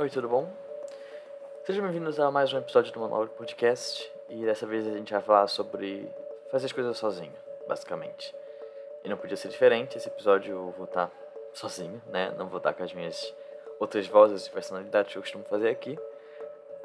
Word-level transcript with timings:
Oi, 0.00 0.08
tudo 0.08 0.30
bom? 0.30 0.50
Sejam 1.66 1.84
bem-vindos 1.84 2.18
a 2.18 2.30
mais 2.30 2.50
um 2.54 2.56
episódio 2.56 2.90
do 2.90 3.00
Monólogo 3.00 3.34
Podcast 3.34 4.10
e 4.30 4.46
dessa 4.46 4.66
vez 4.66 4.86
a 4.86 4.96
gente 4.96 5.12
vai 5.12 5.20
falar 5.20 5.46
sobre 5.46 6.10
fazer 6.50 6.64
as 6.64 6.72
coisas 6.72 6.96
sozinho, 6.96 7.34
basicamente. 7.68 8.34
E 9.04 9.10
não 9.10 9.18
podia 9.18 9.36
ser 9.36 9.48
diferente, 9.48 9.98
esse 9.98 10.08
episódio 10.08 10.52
eu 10.52 10.74
vou 10.74 10.86
estar 10.86 11.10
sozinho, 11.52 12.00
né? 12.06 12.34
Não 12.38 12.48
vou 12.48 12.56
estar 12.56 12.72
com 12.72 12.82
as 12.82 12.94
minhas 12.94 13.34
outras 13.78 14.06
vozes 14.06 14.46
e 14.46 14.50
personalidades 14.50 15.12
que 15.12 15.18
eu 15.18 15.22
costumo 15.22 15.44
fazer 15.44 15.68
aqui, 15.68 15.98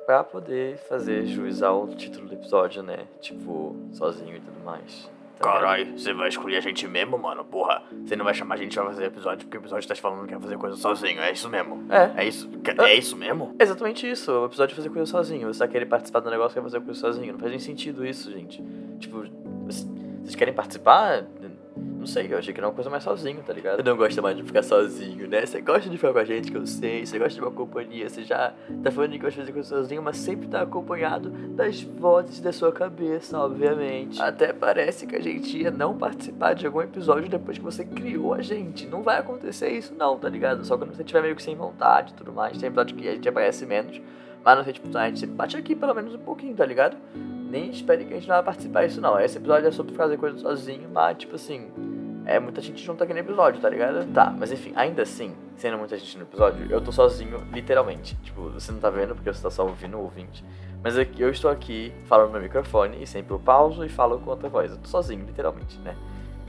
pra 0.06 0.22
poder 0.22 0.76
fazer 0.80 1.26
juiz 1.26 1.64
ao 1.64 1.88
título 1.88 2.28
do 2.28 2.34
episódio, 2.34 2.84
né? 2.84 3.08
Tipo, 3.22 3.78
sozinho 3.94 4.36
e 4.36 4.42
tudo 4.42 4.60
mais. 4.60 5.10
Ligado? 5.36 5.54
Caralho, 5.54 5.98
você 5.98 6.14
vai 6.14 6.30
escolher 6.30 6.58
a 6.58 6.62
gente 6.62 6.88
mesmo, 6.88 7.18
mano? 7.18 7.44
Porra, 7.44 7.84
você 8.06 8.16
não 8.16 8.24
vai 8.24 8.34
chamar 8.34 8.56
a 8.56 8.58
gente 8.58 8.74
pra 8.76 8.86
fazer 8.86 9.06
episódio 9.06 9.46
porque 9.46 9.58
o 9.58 9.62
episódio 9.62 9.88
tá 9.88 9.94
te 9.94 10.02
falando 10.02 10.22
que 10.22 10.34
quer 10.34 10.40
fazer 10.40 10.58
coisa 10.58 10.76
sozinho. 10.78 11.20
É 11.20 11.32
isso 11.32 11.50
mesmo? 11.50 11.84
É. 11.90 12.22
É 12.24 12.28
isso? 12.28 12.50
É 12.80 12.96
isso 12.96 13.16
mesmo? 13.18 13.56
É 13.60 13.64
exatamente 13.64 14.10
isso, 14.10 14.32
o 14.32 14.46
episódio 14.46 14.74
é 14.74 14.76
fazer 14.76 14.90
coisa 14.90 15.06
sozinho. 15.06 15.54
Você 15.54 15.60
tá 15.60 15.68
querendo 15.68 15.90
participar 15.90 16.22
do 16.22 16.30
negócio, 16.30 16.54
quer 16.54 16.64
fazer 16.64 16.80
coisa 16.82 17.00
sozinho. 17.00 17.34
Não 17.34 17.40
faz 17.40 17.52
nem 17.52 17.60
sentido 17.60 18.06
isso, 18.06 18.32
gente. 18.32 18.64
Tipo, 19.00 19.24
vocês 19.66 20.36
querem 20.36 20.54
participar? 20.54 21.26
Não 22.06 22.12
sei, 22.12 22.32
eu 22.32 22.38
achei 22.38 22.54
que 22.54 22.60
era 22.60 22.68
uma 22.68 22.74
coisa 22.74 22.88
mais 22.88 23.02
sozinho, 23.02 23.42
tá 23.42 23.52
ligado? 23.52 23.80
Eu 23.80 23.84
não 23.84 23.98
gosto 23.98 24.22
mais 24.22 24.38
de 24.38 24.44
ficar 24.44 24.62
sozinho, 24.62 25.28
né? 25.28 25.44
Você 25.44 25.60
gosta 25.60 25.90
de 25.90 25.98
ficar 25.98 26.14
com 26.14 26.20
a 26.20 26.24
gente, 26.24 26.52
que 26.52 26.56
eu 26.56 26.68
sei. 26.68 27.04
Você 27.04 27.18
gosta 27.18 27.34
de 27.34 27.42
uma 27.42 27.50
companhia. 27.50 28.08
Você 28.08 28.24
já 28.24 28.54
tá 28.84 28.92
falando 28.92 29.14
que 29.14 29.18
gosta 29.18 29.32
de 29.32 29.38
fazer 29.38 29.52
coisa 29.52 29.70
sozinho, 29.70 30.04
mas 30.04 30.18
sempre 30.18 30.48
tá 30.48 30.62
acompanhado 30.62 31.32
das 31.32 31.82
vozes 31.82 32.40
da 32.40 32.54
sua 32.54 32.72
cabeça, 32.72 33.40
obviamente. 33.40 34.22
Até 34.22 34.54
parece 34.54 35.08
que 35.08 35.16
a 35.16 35.20
gente 35.20 35.58
ia 35.58 35.72
não 35.72 35.98
participar 35.98 36.54
de 36.54 36.68
algum 36.68 36.82
episódio 36.82 37.28
depois 37.28 37.58
que 37.58 37.64
você 37.64 37.84
criou 37.84 38.36
a 38.36 38.42
gente. 38.44 38.86
Não 38.86 39.02
vai 39.02 39.18
acontecer 39.18 39.70
isso, 39.70 39.96
não, 39.96 40.16
tá 40.16 40.30
ligado? 40.30 40.64
Só 40.64 40.78
quando 40.78 40.96
você 40.96 41.04
tiver 41.04 41.24
meio 41.24 41.36
que 41.36 41.42
sem 41.42 41.56
vontade 41.56 42.12
e 42.12 42.14
tudo 42.14 42.32
mais. 42.32 42.56
Tem 42.56 42.68
episódio 42.68 42.96
que 42.96 43.08
a 43.08 43.16
gente 43.16 43.28
aparece 43.28 43.66
menos. 43.66 44.00
Mas 44.44 44.58
não 44.58 44.64
sei, 44.64 44.74
tipo, 44.74 44.96
a 44.96 45.08
gente 45.08 45.26
bate 45.26 45.58
aqui 45.58 45.76
pelo 45.76 45.96
menos 45.96 46.14
um 46.14 46.20
pouquinho, 46.20 46.56
tá 46.56 46.68
ligado? 46.68 46.96
Nem 47.56 47.70
espere 47.70 48.04
que 48.04 48.14
a 48.14 48.18
gente 48.18 48.28
vai 48.28 48.44
participar 48.44 48.86
disso, 48.86 49.00
não. 49.00 49.18
Esse 49.18 49.38
episódio 49.38 49.70
é 49.70 49.72
sobre 49.72 49.96
fazer 49.96 50.18
coisa 50.18 50.38
sozinho, 50.38 50.90
mas, 50.92 51.18
tipo 51.18 51.36
assim, 51.36 51.72
é 52.26 52.38
muita 52.38 52.60
gente 52.60 52.84
junto 52.84 53.02
aqui 53.02 53.14
no 53.14 53.20
episódio, 53.20 53.62
tá 53.62 53.70
ligado? 53.70 54.06
Tá, 54.12 54.30
mas 54.38 54.52
enfim, 54.52 54.74
ainda 54.76 55.04
assim, 55.04 55.34
sendo 55.56 55.78
muita 55.78 55.98
gente 55.98 56.18
no 56.18 56.26
episódio, 56.26 56.70
eu 56.70 56.82
tô 56.82 56.92
sozinho, 56.92 57.48
literalmente. 57.54 58.18
Tipo, 58.18 58.50
você 58.50 58.74
não 58.74 58.80
tá 58.80 58.90
vendo 58.90 59.16
porque 59.16 59.32
você 59.32 59.42
tá 59.42 59.50
só 59.50 59.64
ouvindo 59.64 59.96
o 59.96 60.02
ouvinte. 60.02 60.44
Mas 60.84 60.98
eu 60.98 61.30
estou 61.30 61.50
aqui 61.50 61.94
falando 62.08 62.34
no 62.34 62.42
microfone 62.42 63.02
e 63.02 63.08
sempre 63.08 63.34
eu 63.34 63.40
pauso 63.40 63.86
e 63.86 63.88
falo 63.88 64.20
com 64.20 64.32
outra 64.32 64.50
voz. 64.50 64.72
Eu 64.72 64.78
tô 64.78 64.90
sozinho, 64.90 65.26
literalmente, 65.26 65.80
né? 65.80 65.96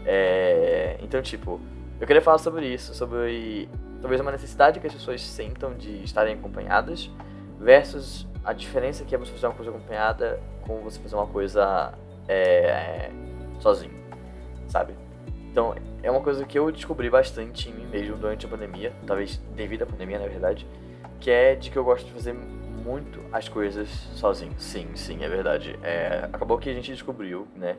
É... 0.05 0.99
Então, 1.01 1.23
tipo, 1.23 1.61
eu 2.01 2.07
queria 2.09 2.21
falar 2.21 2.39
sobre 2.39 2.67
isso, 2.67 2.93
sobre 2.97 3.69
talvez 4.01 4.21
uma 4.21 4.33
necessidade 4.33 4.81
que 4.81 4.89
as 4.89 4.93
pessoas 4.93 5.23
sentam 5.23 5.73
de 5.75 6.03
estarem 6.03 6.35
acompanhadas 6.35 7.09
versus 7.61 8.27
a 8.45 8.53
diferença 8.53 9.05
que 9.05 9.15
é 9.15 9.19
você 9.19 9.31
fazer 9.31 9.47
uma 9.47 9.55
coisa 9.55 9.71
acompanhada 9.71 10.41
com 10.67 10.81
você 10.81 10.99
fazer 10.99 11.15
uma 11.15 11.27
coisa 11.27 11.95
é, 12.29 13.11
sozinho, 13.61 13.95
sabe? 14.69 14.95
Então, 15.51 15.75
é 16.03 16.11
uma 16.11 16.21
coisa 16.21 16.45
que 16.45 16.59
eu 16.59 16.71
descobri 16.71 17.09
bastante 17.09 17.71
em 17.71 17.73
mim 17.73 17.87
mesmo 17.87 18.17
durante 18.17 18.45
a 18.45 18.49
pandemia, 18.49 18.93
talvez 19.07 19.41
devido 19.55 19.83
à 19.83 19.87
pandemia, 19.87 20.19
na 20.19 20.27
verdade, 20.27 20.67
que 21.19 21.31
é 21.31 21.55
de 21.55 21.71
que 21.71 21.77
eu 21.79 21.85
gosto 21.85 22.07
de 22.07 22.13
fazer 22.13 22.35
muito 22.35 23.21
as 23.33 23.49
coisas 23.49 23.89
sozinho. 24.15 24.53
Sim, 24.59 24.89
sim, 24.95 25.25
é 25.25 25.29
verdade. 25.29 25.79
É, 25.83 26.29
acabou 26.33 26.59
que 26.59 26.69
a 26.69 26.75
gente 26.75 26.93
descobriu, 26.93 27.49
né, 27.57 27.77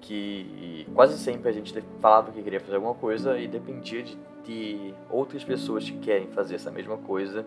que 0.00 0.86
quase 0.94 1.16
sempre 1.18 1.48
a 1.48 1.52
gente 1.52 1.72
falava 2.00 2.32
que 2.32 2.42
queria 2.42 2.60
fazer 2.60 2.76
alguma 2.76 2.94
coisa 2.94 3.38
e 3.38 3.46
dependia 3.46 4.02
de, 4.02 4.18
de 4.44 4.94
outras 5.08 5.44
pessoas 5.44 5.88
que 5.88 5.98
querem 5.98 6.26
fazer 6.28 6.56
essa 6.56 6.70
mesma 6.70 6.96
coisa 6.96 7.46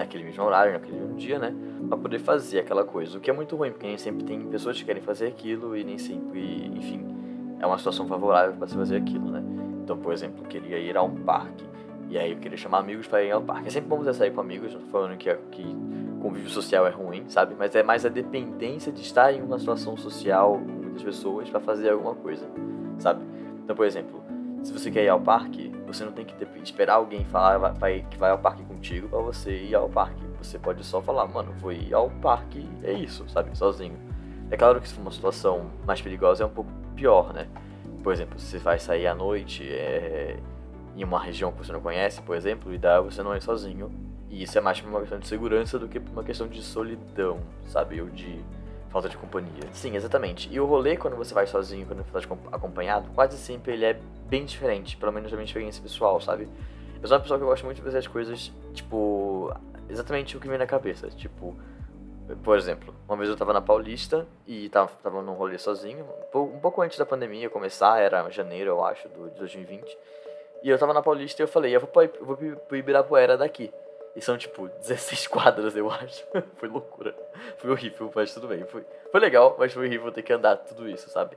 naquele 0.00 0.24
mesmo 0.24 0.42
horário, 0.42 0.72
naquele 0.72 0.98
mesmo 0.98 1.16
dia, 1.16 1.38
né? 1.38 1.54
Pra 1.88 1.96
poder 1.96 2.18
fazer 2.18 2.60
aquela 2.60 2.84
coisa. 2.84 3.18
O 3.18 3.20
que 3.20 3.30
é 3.30 3.32
muito 3.32 3.54
ruim, 3.56 3.70
porque 3.70 3.86
nem 3.86 3.98
sempre 3.98 4.24
tem 4.24 4.40
pessoas 4.46 4.78
que 4.78 4.84
querem 4.84 5.02
fazer 5.02 5.26
aquilo 5.26 5.76
e 5.76 5.84
nem 5.84 5.98
sempre, 5.98 6.66
enfim, 6.74 7.06
é 7.60 7.66
uma 7.66 7.78
situação 7.78 8.06
favorável 8.06 8.56
para 8.56 8.66
se 8.66 8.74
fazer 8.74 8.96
aquilo, 8.96 9.30
né? 9.30 9.42
Então, 9.84 9.96
por 9.98 10.12
exemplo, 10.12 10.42
eu 10.44 10.48
queria 10.48 10.78
ir 10.78 10.96
a 10.96 11.02
um 11.02 11.14
parque. 11.16 11.64
E 12.08 12.18
aí 12.18 12.32
eu 12.32 12.38
queria 12.38 12.56
chamar 12.56 12.78
amigos 12.78 13.06
para 13.06 13.22
ir 13.22 13.30
ao 13.30 13.42
parque. 13.42 13.68
É 13.68 13.70
sempre 13.70 13.88
bom 13.88 13.98
você 13.98 14.12
sair 14.14 14.32
com 14.32 14.40
amigos, 14.40 14.74
não 14.74 14.80
falando 14.82 15.16
que, 15.16 15.32
que 15.52 15.64
convívio 16.20 16.50
social 16.50 16.86
é 16.86 16.90
ruim, 16.90 17.24
sabe? 17.28 17.54
Mas 17.56 17.74
é 17.74 17.82
mais 17.82 18.04
a 18.04 18.08
dependência 18.08 18.90
de 18.90 19.00
estar 19.00 19.32
em 19.32 19.42
uma 19.42 19.58
situação 19.58 19.96
social 19.96 20.54
com 20.54 20.82
muitas 20.82 21.02
pessoas 21.02 21.48
para 21.48 21.60
fazer 21.60 21.90
alguma 21.90 22.14
coisa, 22.14 22.46
sabe? 22.98 23.24
Então, 23.62 23.76
por 23.76 23.86
exemplo, 23.86 24.22
se 24.62 24.72
você 24.72 24.90
quer 24.90 25.04
ir 25.04 25.08
ao 25.08 25.20
parque, 25.20 25.72
você 25.92 26.04
não 26.04 26.12
tem 26.12 26.24
que 26.24 26.34
ter- 26.34 26.48
esperar 26.62 26.94
alguém 26.94 27.24
falar 27.24 27.58
vai- 27.58 27.72
vai- 27.72 28.06
que 28.10 28.16
vai 28.18 28.30
ao 28.30 28.38
parque 28.38 28.62
contigo 28.64 29.08
para 29.08 29.18
você 29.20 29.50
ir 29.64 29.74
ao 29.74 29.88
parque. 29.88 30.22
Você 30.38 30.58
pode 30.58 30.84
só 30.84 31.00
falar, 31.02 31.26
mano, 31.26 31.52
vou 31.58 31.72
ir 31.72 31.92
ao 31.94 32.08
parque, 32.10 32.66
é 32.82 32.92
isso, 32.92 33.28
sabe? 33.28 33.56
Sozinho. 33.56 33.98
É 34.50 34.56
claro 34.56 34.80
que 34.80 34.88
se 34.88 34.94
for 34.94 35.02
uma 35.02 35.10
situação 35.12 35.70
mais 35.86 36.00
perigosa 36.00 36.42
é 36.42 36.46
um 36.46 36.50
pouco 36.50 36.70
pior, 36.94 37.32
né? 37.32 37.46
Por 38.02 38.12
exemplo, 38.12 38.38
se 38.38 38.46
você 38.46 38.58
vai 38.58 38.78
sair 38.78 39.06
à 39.06 39.14
noite 39.14 39.68
é, 39.70 40.38
em 40.96 41.04
uma 41.04 41.20
região 41.20 41.52
que 41.52 41.58
você 41.58 41.72
não 41.72 41.80
conhece, 41.80 42.20
por 42.22 42.34
exemplo, 42.34 42.70
o 42.70 42.74
ideal 42.74 43.02
é 43.06 43.10
você 43.10 43.22
não 43.22 43.36
ir 43.36 43.42
sozinho. 43.42 43.90
E 44.28 44.42
isso 44.42 44.56
é 44.56 44.60
mais 44.60 44.80
por 44.80 44.88
uma 44.88 45.00
questão 45.00 45.18
de 45.18 45.26
segurança 45.26 45.78
do 45.78 45.88
que 45.88 45.98
por 46.00 46.12
uma 46.12 46.22
questão 46.24 46.46
de 46.48 46.62
solidão, 46.62 47.38
sabe? 47.66 48.00
Ou 48.00 48.08
de 48.08 48.40
falta 48.90 49.08
de 49.08 49.16
companhia. 49.16 49.62
Sim, 49.72 49.94
exatamente. 49.96 50.48
E 50.52 50.58
o 50.60 50.66
rolê 50.66 50.96
quando 50.96 51.16
você 51.16 51.32
vai 51.32 51.46
sozinho, 51.46 51.86
quando 51.86 52.04
você 52.04 52.24
acom- 52.26 52.38
acompanhado, 52.52 53.08
quase 53.14 53.36
sempre 53.38 53.72
ele 53.72 53.84
é 53.84 53.94
bem 54.26 54.44
diferente, 54.44 54.96
pelo 54.96 55.12
menos 55.12 55.30
da 55.30 55.36
minha 55.36 55.46
experiência 55.46 55.82
pessoal, 55.82 56.20
sabe? 56.20 56.48
Eu 57.02 57.08
sou 57.08 57.16
uma 57.16 57.22
pessoa 57.22 57.38
que 57.38 57.44
gosta 57.46 57.64
muito 57.64 57.76
de 57.78 57.82
fazer 57.82 57.98
as 57.98 58.06
coisas, 58.06 58.52
tipo, 58.74 59.52
exatamente 59.88 60.36
o 60.36 60.40
que 60.40 60.48
vem 60.48 60.58
na 60.58 60.66
cabeça. 60.66 61.08
Tipo, 61.08 61.56
por 62.44 62.58
exemplo, 62.58 62.94
uma 63.08 63.16
vez 63.16 63.28
eu 63.30 63.36
tava 63.36 63.52
na 63.52 63.60
Paulista 63.60 64.26
e 64.46 64.68
tava, 64.68 64.90
tava 65.02 65.22
num 65.22 65.32
rolê 65.32 65.56
sozinho, 65.58 66.04
um 66.04 66.30
pou- 66.30 66.48
pouco 66.60 66.82
antes 66.82 66.98
da 66.98 67.06
pandemia 67.06 67.48
começar, 67.48 67.98
era 68.00 68.28
janeiro, 68.30 68.70
eu 68.70 68.84
acho, 68.84 69.08
do, 69.08 69.30
de 69.30 69.38
2020. 69.38 69.96
E 70.62 70.68
eu 70.68 70.78
tava 70.78 70.92
na 70.92 71.00
Paulista 71.00 71.40
e 71.40 71.44
eu 71.44 71.48
falei, 71.48 71.74
eu 71.74 71.80
vou, 71.80 71.90
eu 72.02 72.24
vou 72.26 72.36
pro 72.36 72.76
Ibirapuera 72.76 73.36
daqui. 73.38 73.72
E 74.16 74.20
são, 74.20 74.36
tipo, 74.36 74.68
16 74.80 75.26
quadras, 75.26 75.76
eu 75.76 75.90
acho. 75.90 76.24
foi 76.56 76.68
loucura. 76.68 77.14
Foi 77.58 77.70
horrível, 77.70 78.10
mas 78.14 78.32
tudo 78.34 78.48
bem. 78.48 78.64
Foi, 78.64 78.84
foi 79.10 79.20
legal, 79.20 79.56
mas 79.58 79.72
foi 79.72 79.86
horrível 79.86 80.10
ter 80.12 80.22
que 80.22 80.32
andar 80.32 80.56
tudo 80.56 80.88
isso, 80.88 81.08
sabe? 81.10 81.36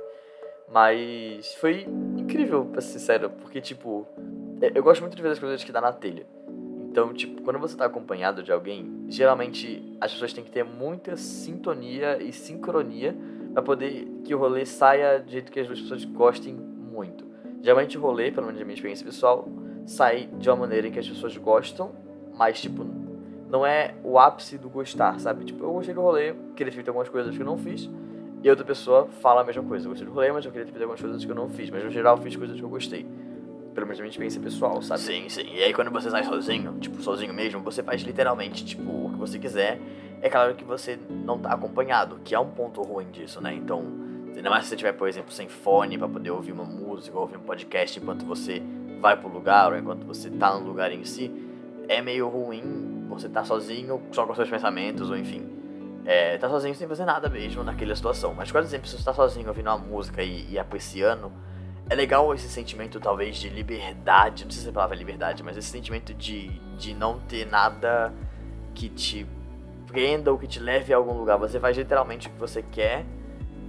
Mas 0.67 1.53
foi 1.55 1.81
incrível, 2.17 2.65
pra 2.65 2.81
ser 2.81 2.99
sincero, 2.99 3.29
porque, 3.29 3.61
tipo, 3.61 4.07
é- 4.61 4.71
eu 4.73 4.83
gosto 4.83 5.01
muito 5.01 5.15
de 5.15 5.21
ver 5.21 5.29
as 5.29 5.39
coisas 5.39 5.63
que 5.63 5.71
dá 5.71 5.81
na 5.81 5.91
telha. 5.91 6.25
Então, 6.89 7.13
tipo, 7.13 7.41
quando 7.41 7.59
você 7.59 7.75
tá 7.75 7.85
acompanhado 7.85 8.43
de 8.43 8.51
alguém, 8.51 9.05
geralmente 9.09 9.97
as 9.99 10.11
pessoas 10.13 10.31
têm 10.31 10.43
que 10.43 10.51
ter 10.51 10.63
muita 10.63 11.17
sintonia 11.17 12.21
e 12.21 12.31
sincronia 12.31 13.15
pra 13.51 13.63
poder 13.63 14.07
que 14.23 14.33
o 14.33 14.37
rolê 14.37 14.65
saia 14.65 15.19
do 15.19 15.29
jeito 15.29 15.51
que 15.51 15.59
as 15.59 15.67
duas 15.67 15.81
pessoas 15.81 16.05
gostem 16.05 16.53
muito. 16.53 17.25
Geralmente 17.61 17.97
o 17.97 18.01
rolê, 18.01 18.31
pelo 18.31 18.45
menos 18.45 18.59
na 18.59 18.65
minha 18.65 18.75
experiência 18.75 19.05
pessoal, 19.05 19.47
sai 19.85 20.29
de 20.37 20.49
uma 20.49 20.55
maneira 20.55 20.87
em 20.87 20.91
que 20.91 20.99
as 20.99 21.07
pessoas 21.07 21.35
gostam, 21.35 21.91
mas, 22.37 22.61
tipo, 22.61 22.85
não 23.49 23.65
é 23.65 23.93
o 24.03 24.17
ápice 24.17 24.57
do 24.57 24.69
gostar, 24.69 25.19
sabe? 25.19 25.45
Tipo, 25.45 25.63
eu 25.63 25.73
gostei 25.73 25.93
do 25.93 26.01
rolê, 26.01 26.33
queria 26.55 26.71
ter 26.71 26.75
feito 26.75 26.87
algumas 26.87 27.09
coisas 27.09 27.35
que 27.35 27.41
eu 27.41 27.45
não 27.45 27.57
fiz, 27.57 27.89
e 28.43 28.49
outra 28.49 28.65
pessoa 28.65 29.07
fala 29.21 29.41
a 29.41 29.43
mesma 29.43 29.63
coisa. 29.63 29.85
Eu 29.85 29.89
gostei 29.89 30.07
do 30.07 30.13
rolê, 30.13 30.31
mas 30.31 30.43
eu 30.43 30.51
queria 30.51 30.65
ter 30.65 30.71
feito 30.71 30.83
algumas 30.83 30.99
coisas 30.99 31.23
que 31.23 31.31
eu 31.31 31.35
não 31.35 31.49
fiz, 31.49 31.69
mas 31.69 31.83
no 31.83 31.91
geral 31.91 32.17
fiz 32.17 32.35
coisas 32.35 32.57
que 32.57 32.63
eu 32.63 32.69
gostei. 32.69 33.05
Pelo 33.73 33.87
menos 33.87 33.99
na 33.99 34.03
minha 34.03 34.09
experiência 34.09 34.41
pessoal, 34.41 34.81
sabe? 34.81 35.01
Sim, 35.01 35.29
sim. 35.29 35.45
E 35.53 35.63
aí 35.63 35.73
quando 35.73 35.89
você 35.91 36.09
sai 36.09 36.23
sozinho, 36.23 36.73
tipo, 36.79 37.01
sozinho 37.01 37.33
mesmo, 37.33 37.61
você 37.61 37.81
faz 37.81 38.01
literalmente, 38.01 38.65
tipo, 38.65 38.83
o 38.83 39.09
que 39.11 39.17
você 39.17 39.39
quiser. 39.39 39.79
É 40.21 40.29
claro 40.29 40.55
que 40.55 40.63
você 40.63 40.99
não 41.09 41.39
tá 41.39 41.53
acompanhado, 41.53 42.19
que 42.23 42.35
é 42.35 42.39
um 42.39 42.49
ponto 42.49 42.81
ruim 42.81 43.09
disso, 43.11 43.39
né? 43.39 43.53
Então, 43.53 43.83
ainda 44.35 44.49
mais 44.49 44.63
se 44.63 44.71
você 44.71 44.75
tiver, 44.75 44.93
por 44.93 45.07
exemplo, 45.07 45.31
sem 45.31 45.47
fone 45.47 45.97
pra 45.97 46.07
poder 46.07 46.31
ouvir 46.31 46.51
uma 46.51 46.65
música 46.65 47.15
ou 47.15 47.23
ouvir 47.23 47.37
um 47.37 47.41
podcast 47.41 47.99
enquanto 47.99 48.25
você 48.25 48.61
vai 48.99 49.15
pro 49.15 49.27
lugar 49.27 49.71
ou 49.71 49.77
enquanto 49.77 50.05
você 50.05 50.29
tá 50.29 50.53
no 50.57 50.65
lugar 50.65 50.91
em 50.91 51.03
si, 51.05 51.31
é 51.87 52.01
meio 52.01 52.27
ruim 52.27 53.03
você 53.13 53.29
tá 53.29 53.43
sozinho 53.43 54.01
só 54.11 54.25
com 54.25 54.33
seus 54.33 54.49
pensamentos 54.49 55.09
ou 55.09 55.17
enfim. 55.17 55.49
É, 56.05 56.37
tá 56.37 56.49
sozinho 56.49 56.75
sem 56.75 56.87
fazer 56.87 57.05
nada 57.05 57.29
mesmo 57.29 57.63
naquela 57.63 57.95
situação. 57.95 58.33
Mas 58.33 58.51
quase 58.51 58.69
sempre, 58.69 58.89
se 58.89 58.97
você 58.97 59.03
tá 59.03 59.13
sozinho 59.13 59.47
ouvindo 59.47 59.67
uma 59.67 59.77
música 59.77 60.21
e, 60.21 60.51
e 60.51 60.59
apreciando, 60.59 61.31
é 61.89 61.95
legal 61.95 62.33
esse 62.33 62.49
sentimento, 62.49 62.99
talvez, 62.99 63.37
de 63.37 63.49
liberdade. 63.49 64.43
Não 64.43 64.51
sei 64.51 64.61
se 64.61 64.67
é 64.67 64.71
a 64.71 64.73
palavra 64.73 64.95
liberdade, 64.95 65.43
mas 65.43 65.55
esse 65.55 65.69
sentimento 65.69 66.13
de, 66.13 66.49
de 66.77 66.93
não 66.93 67.19
ter 67.19 67.45
nada 67.45 68.13
que 68.73 68.89
te 68.89 69.25
prenda 69.87 70.31
ou 70.31 70.37
que 70.37 70.47
te 70.47 70.59
leve 70.59 70.93
a 70.93 70.97
algum 70.97 71.13
lugar. 71.13 71.37
Você 71.37 71.59
faz 71.59 71.77
literalmente 71.77 72.27
o 72.27 72.31
que 72.31 72.39
você 72.39 72.63
quer 72.63 73.05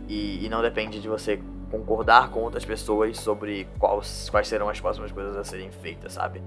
e, 0.08 0.44
e 0.44 0.48
não 0.48 0.62
depende 0.62 1.00
de 1.00 1.08
você 1.08 1.40
concordar 1.70 2.30
com 2.30 2.40
outras 2.40 2.64
pessoas 2.64 3.18
sobre 3.18 3.68
quais, 3.78 4.30
quais 4.30 4.48
serão 4.48 4.68
as 4.68 4.80
próximas 4.80 5.12
coisas 5.12 5.36
a 5.36 5.44
serem 5.44 5.70
feitas, 5.70 6.12
sabe? 6.12 6.42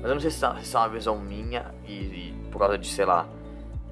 Mas 0.00 0.04
eu 0.04 0.14
não 0.14 0.20
sei 0.20 0.30
se 0.30 0.38
se 0.38 0.76
é 0.76 0.78
uma 0.78 0.88
visão 0.88 1.18
minha 1.18 1.74
e, 1.86 1.92
e 1.92 2.34
por 2.50 2.58
causa 2.58 2.78
de, 2.78 2.88
sei 2.88 3.04
lá, 3.04 3.28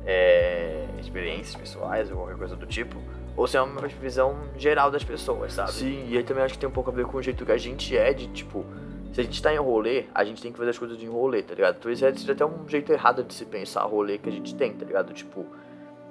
é, 0.06 0.86
experiências 0.98 1.54
pessoais 1.54 2.10
ou 2.10 2.16
qualquer 2.16 2.36
coisa 2.36 2.56
do 2.56 2.66
tipo, 2.66 2.96
ou 3.36 3.46
se 3.46 3.56
é 3.56 3.62
uma 3.62 3.86
visão 3.86 4.36
geral 4.56 4.90
das 4.90 5.04
pessoas, 5.04 5.52
sabe? 5.52 5.72
Sim, 5.72 6.06
e 6.08 6.16
aí 6.16 6.24
também 6.24 6.42
acho 6.42 6.54
que 6.54 6.60
tem 6.60 6.68
um 6.68 6.72
pouco 6.72 6.90
a 6.90 6.92
ver 6.92 7.06
com 7.06 7.18
o 7.18 7.22
jeito 7.22 7.44
que 7.44 7.52
a 7.52 7.58
gente 7.58 7.96
é 7.96 8.12
de, 8.12 8.26
tipo, 8.28 8.64
se 9.12 9.20
a 9.20 9.24
gente 9.24 9.42
tá 9.42 9.52
em 9.52 9.58
rolê, 9.58 10.06
a 10.14 10.24
gente 10.24 10.40
tem 10.42 10.50
que 10.50 10.58
fazer 10.58 10.70
as 10.70 10.78
coisas 10.78 10.98
de 10.98 11.06
rolê, 11.06 11.42
tá 11.42 11.54
ligado? 11.54 11.76
Talvez 11.76 11.98
seja 11.98 12.32
até 12.32 12.44
um 12.44 12.66
jeito 12.66 12.92
errado 12.92 13.22
de 13.22 13.34
se 13.34 13.44
pensar 13.44 13.82
rolê 13.82 14.18
que 14.18 14.28
a 14.28 14.32
gente 14.32 14.54
tem, 14.54 14.72
tá 14.72 14.84
ligado? 14.84 15.12
Tipo, 15.12 15.46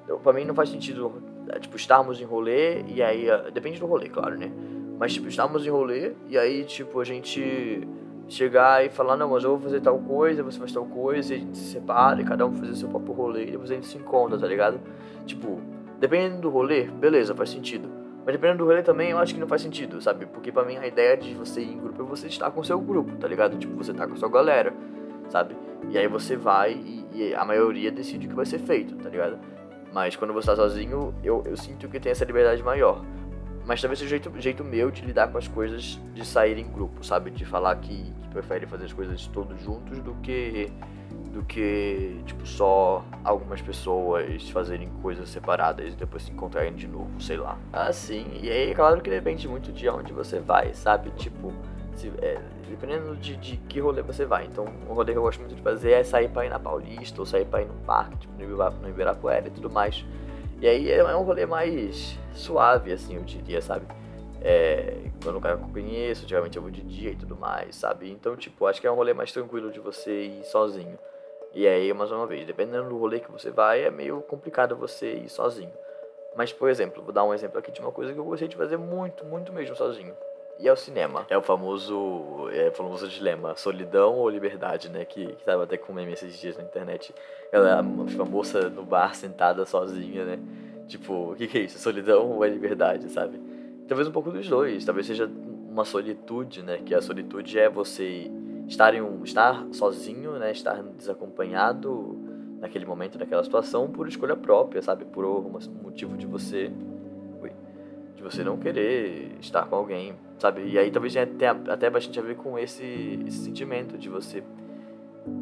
eu, 0.08 0.18
pra 0.20 0.32
mim 0.32 0.46
não 0.46 0.56
faz 0.56 0.70
sentido, 0.70 1.22
é, 1.50 1.60
tipo, 1.60 1.76
estarmos 1.76 2.22
em 2.22 2.24
rolê 2.24 2.84
e 2.84 3.02
aí. 3.02 3.30
Uh, 3.30 3.52
depende 3.52 3.80
do 3.80 3.86
rolê, 3.86 4.10
claro, 4.10 4.38
né? 4.38 4.52
Mas, 4.98 5.14
tipo, 5.14 5.28
estarmos 5.28 5.66
em 5.66 5.70
rolê 5.70 6.14
e 6.28 6.38
aí, 6.38 6.64
tipo, 6.64 7.00
a 7.00 7.04
gente 7.04 7.88
chegar 8.28 8.86
e 8.86 8.90
falar, 8.90 9.16
não, 9.16 9.30
mas 9.30 9.44
eu 9.44 9.52
vou 9.52 9.60
fazer 9.60 9.82
tal 9.82 9.98
coisa, 10.00 10.44
você 10.44 10.60
faz 10.60 10.72
tal 10.72 10.86
coisa, 10.86 11.34
e 11.34 11.38
a 11.38 11.40
gente 11.40 11.58
se 11.58 11.72
separa 11.72 12.22
e 12.22 12.26
cada 12.26 12.46
um 12.46 12.54
fazer 12.54 12.76
seu 12.76 12.90
próprio 12.90 13.14
rolê 13.14 13.44
e 13.44 13.52
depois 13.52 13.72
a 13.72 13.76
gente 13.76 13.88
se 13.88 13.98
encontra, 13.98 14.38
tá 14.38 14.48
ligado? 14.48 14.80
Tipo, 15.26 15.62
dependendo 16.00 16.42
do 16.42 16.50
rolê, 16.50 16.84
beleza, 16.84 17.34
faz 17.34 17.50
sentido. 17.50 17.90
Mas 18.26 18.36
dependendo 18.36 18.60
do 18.60 18.66
rolê 18.66 18.84
também, 18.84 19.12
eu 19.12 19.18
acho 19.18 19.34
que 19.34 19.40
não 19.40 19.48
faz 19.48 19.62
sentido, 19.62 20.02
sabe? 20.02 20.26
Porque 20.26 20.52
pra 20.52 20.66
mim 20.66 20.76
a 20.76 20.86
ideia 20.86 21.16
de 21.16 21.34
você 21.34 21.62
ir 21.62 21.72
em 21.72 21.80
grupo 21.80 22.02
é 22.02 22.06
você 22.06 22.28
estar 22.28 22.52
com 22.52 22.60
o 22.60 22.66
seu 22.66 22.80
grupo, 22.80 23.16
tá 23.16 23.28
ligado? 23.28 23.58
Tipo, 23.58 23.76
você 23.76 23.94
tá 23.94 24.06
com 24.06 24.14
a 24.14 24.18
sua 24.18 24.30
galera, 24.30 24.74
sabe? 25.30 25.56
E 25.90 25.98
aí 25.98 26.08
você 26.08 26.36
vai 26.36 26.74
e, 26.74 27.06
e 27.14 27.36
a 27.36 27.46
maioria 27.46 27.90
decide 27.90 28.28
o 28.28 28.30
que 28.30 28.36
vai 28.36 28.46
ser 28.46 28.60
feito, 28.60 28.96
tá 28.98 29.10
ligado? 29.10 29.40
Mas 29.94 30.18
quando 30.18 30.34
você 30.34 30.48
tá 30.48 30.56
sozinho, 30.58 31.16
eu, 31.24 31.42
eu 31.46 31.56
sinto 31.56 31.88
que 31.88 32.00
tem 32.00 32.12
essa 32.12 32.26
liberdade 32.26 32.62
maior. 32.62 33.02
Mas 33.68 33.82
talvez 33.82 34.00
seja 34.00 34.08
o 34.08 34.10
jeito, 34.10 34.42
jeito 34.42 34.64
meu 34.64 34.90
de 34.90 35.02
lidar 35.02 35.28
com 35.28 35.38
as 35.38 35.48
coisas 35.48 36.00
de 36.14 36.26
sair 36.26 36.58
em 36.58 36.72
grupo, 36.72 37.06
sabe? 37.06 37.30
De 37.30 37.46
falar 37.46 37.76
que, 37.76 38.14
que 38.22 38.28
prefere 38.30 38.66
fazer 38.66 38.86
as 38.86 38.94
coisas 38.94 39.28
todos 39.28 39.62
juntos 39.62 40.00
do 40.00 40.16
que 40.16 40.72
do 41.34 41.44
que, 41.44 42.20
tipo, 42.26 42.48
só 42.48 43.06
algumas 43.24 43.62
pessoas 43.62 44.50
fazerem 44.50 44.90
coisas 45.04 45.30
separadas 45.30 45.94
e 45.94 45.96
depois 45.96 46.24
se 46.24 46.32
encontrarem 46.32 46.74
de 46.74 46.88
novo, 46.88 47.22
sei 47.22 47.38
lá. 47.38 47.60
Assim, 47.72 48.26
e 48.42 48.50
aí, 48.50 48.74
claro 48.74 49.02
que 49.02 49.10
depende 49.10 49.48
muito 49.48 49.72
de 49.72 49.88
onde 49.88 50.12
você 50.14 50.40
vai, 50.40 50.74
sabe? 50.74 51.12
Tipo, 51.12 51.54
se, 51.96 52.12
é, 52.24 52.42
dependendo 52.68 53.16
de, 53.16 53.36
de 53.36 53.58
que 53.58 53.80
rolê 53.80 54.02
você 54.02 54.26
vai. 54.26 54.46
Então, 54.46 54.66
um 54.90 54.94
rolê 54.94 55.12
que 55.12 55.18
eu 55.18 55.22
gosto 55.22 55.40
muito 55.40 55.54
de 55.54 55.62
fazer 55.62 55.92
é 55.92 56.04
sair 56.04 56.30
pra 56.30 56.44
ir 56.46 56.50
na 56.50 56.58
Paulista 56.58 57.22
ou 57.22 57.26
sair 57.26 57.46
pra 57.46 57.62
ir 57.62 57.66
no 57.66 57.76
parque, 57.86 58.18
tipo, 58.18 58.34
no 58.34 58.90
Ibirapuera 58.90 59.48
e 59.48 59.52
tudo 59.52 59.70
mais. 59.70 60.04
E 60.60 60.68
aí 60.68 60.92
é 60.92 61.16
um 61.16 61.24
rolê 61.24 61.46
mais 61.46 62.18
suave, 62.34 62.92
assim, 62.92 63.16
eu 63.16 63.24
diria, 63.24 63.62
sabe? 63.62 63.86
É, 64.42 64.96
quando 65.24 65.38
o 65.38 65.42
cara 65.42 65.58
que 65.58 65.64
eu 65.64 65.70
conheço, 65.70 66.28
geralmente 66.28 66.56
eu 66.56 66.62
vou 66.62 66.72
de 66.72 66.82
dia 66.82 67.12
e 67.12 67.16
tudo 67.16 67.36
mais, 67.36 67.76
sabe? 67.76 68.10
Então, 68.10 68.36
tipo, 68.36 68.66
acho 68.66 68.82
que 68.82 68.88
é 68.88 68.92
um 68.92 68.96
rolê 68.96 69.14
mais 69.14 69.32
tranquilo 69.32 69.72
de 69.72 69.80
você 69.80 70.24
ir 70.24 70.44
sozinho. 70.46 70.98
E 71.54 71.68
aí, 71.68 71.94
mais 71.94 72.12
uma 72.12 72.26
vez, 72.26 72.46
dependendo 72.46 72.90
do 72.90 72.98
rolê 72.98 73.20
que 73.20 73.32
você 73.32 73.52
vai, 73.52 73.84
é 73.84 73.92
meio 73.92 74.22
complicado 74.22 74.76
você 74.76 75.14
ir 75.14 75.30
sozinho. 75.30 75.74
Mas, 76.36 76.52
por 76.52 76.70
exemplo, 76.70 77.04
vou 77.04 77.14
dar 77.14 77.24
um 77.24 77.34
exemplo 77.34 77.58
aqui 77.58 77.72
de 77.72 77.80
uma 77.80 77.92
coisa 77.92 78.14
que 78.14 78.20
eu 78.20 78.26
gostei 78.26 78.48
de 78.48 78.56
fazer 78.56 78.78
muito, 78.78 79.26
muito 79.26 79.54
mesmo 79.54 79.76
sozinho. 79.76 80.16
E 80.60 80.68
é 80.68 80.74
o 80.74 80.76
cinema. 80.76 81.26
É 81.30 81.38
o 81.38 81.42
famoso, 81.42 82.50
é 82.52 82.70
o 82.70 82.72
famoso 82.72 83.08
dilema, 83.08 83.56
solidão 83.56 84.16
ou 84.16 84.30
liberdade, 84.30 84.90
né? 84.90 85.06
Que, 85.06 85.28
que 85.28 85.44
tava 85.44 85.64
até 85.64 85.78
com 85.78 85.94
meme 85.94 86.14
esses 86.14 86.38
dias 86.40 86.58
na 86.58 86.64
internet. 86.64 87.14
Ela, 87.52 87.80
a 87.80 87.84
moça 87.84 88.70
no 88.70 88.84
bar 88.84 89.14
sentada 89.16 89.66
sozinha, 89.66 90.26
né? 90.26 90.40
Tipo, 90.88 91.32
o 91.32 91.36
que, 91.36 91.48
que 91.48 91.58
é 91.60 91.62
isso? 91.62 91.78
Solidão 91.78 92.32
ou 92.32 92.44
é 92.44 92.50
liberdade, 92.50 93.10
sabe? 93.12 93.40
Talvez 93.88 94.08
um 94.08 94.12
pouco 94.12 94.32
dos 94.32 94.48
dois. 94.48 94.84
Talvez 94.84 95.06
seja 95.06 95.30
uma 95.70 95.86
solitude, 95.86 96.64
né? 96.64 96.80
Que 96.84 96.96
a 96.96 97.02
solitude 97.02 97.60
é 97.60 97.70
você 97.70 98.32
estar, 98.68 98.96
em 98.96 99.02
um, 99.02 99.24
estar 99.24 99.64
sozinho, 99.72 100.34
né? 100.40 100.52
Estar 100.52 100.82
desacompanhado 100.82 102.18
naquele 102.60 102.86
momento, 102.86 103.20
naquela 103.20 103.44
situação, 103.44 103.88
por 103.88 104.08
escolha 104.08 104.36
própria, 104.36 104.82
sabe? 104.82 105.06
Por 105.06 105.24
um 105.24 105.60
motivo 105.84 106.18
de 106.18 106.26
você 106.26 106.72
de 108.18 108.24
você 108.24 108.44
não 108.44 108.58
querer 108.58 109.38
estar 109.40 109.68
com 109.68 109.76
alguém, 109.76 110.16
sabe? 110.40 110.68
E 110.68 110.78
aí 110.78 110.90
talvez 110.90 111.14
tenha 111.14 111.52
até 111.70 111.88
bastante 111.88 112.20
a 112.20 112.24
ver 112.24 112.36
com 112.36 112.58
esse, 112.58 113.24
esse 113.28 113.38
sentimento 113.46 113.96
de 113.96 114.10
você 114.10 114.44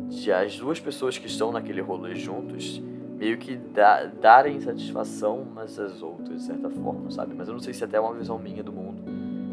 de 0.09 0.31
as 0.31 0.57
duas 0.57 0.79
pessoas 0.79 1.17
que 1.17 1.27
estão 1.27 1.51
naquele 1.51 1.79
rolê 1.79 2.15
juntos 2.15 2.81
meio 3.17 3.37
que 3.37 3.55
da, 3.55 4.05
darem 4.05 4.59
satisfação 4.59 5.41
umas 5.41 5.79
às 5.79 6.01
outras, 6.01 6.41
de 6.41 6.43
certa 6.43 6.69
forma, 6.69 7.09
sabe? 7.09 7.33
Mas 7.33 7.47
eu 7.47 7.53
não 7.53 7.61
sei 7.61 7.73
se 7.73 7.83
até 7.83 7.95
é 7.95 7.99
uma 7.99 8.13
visão 8.13 8.37
minha 8.37 8.61
do 8.61 8.73
mundo 8.73 9.03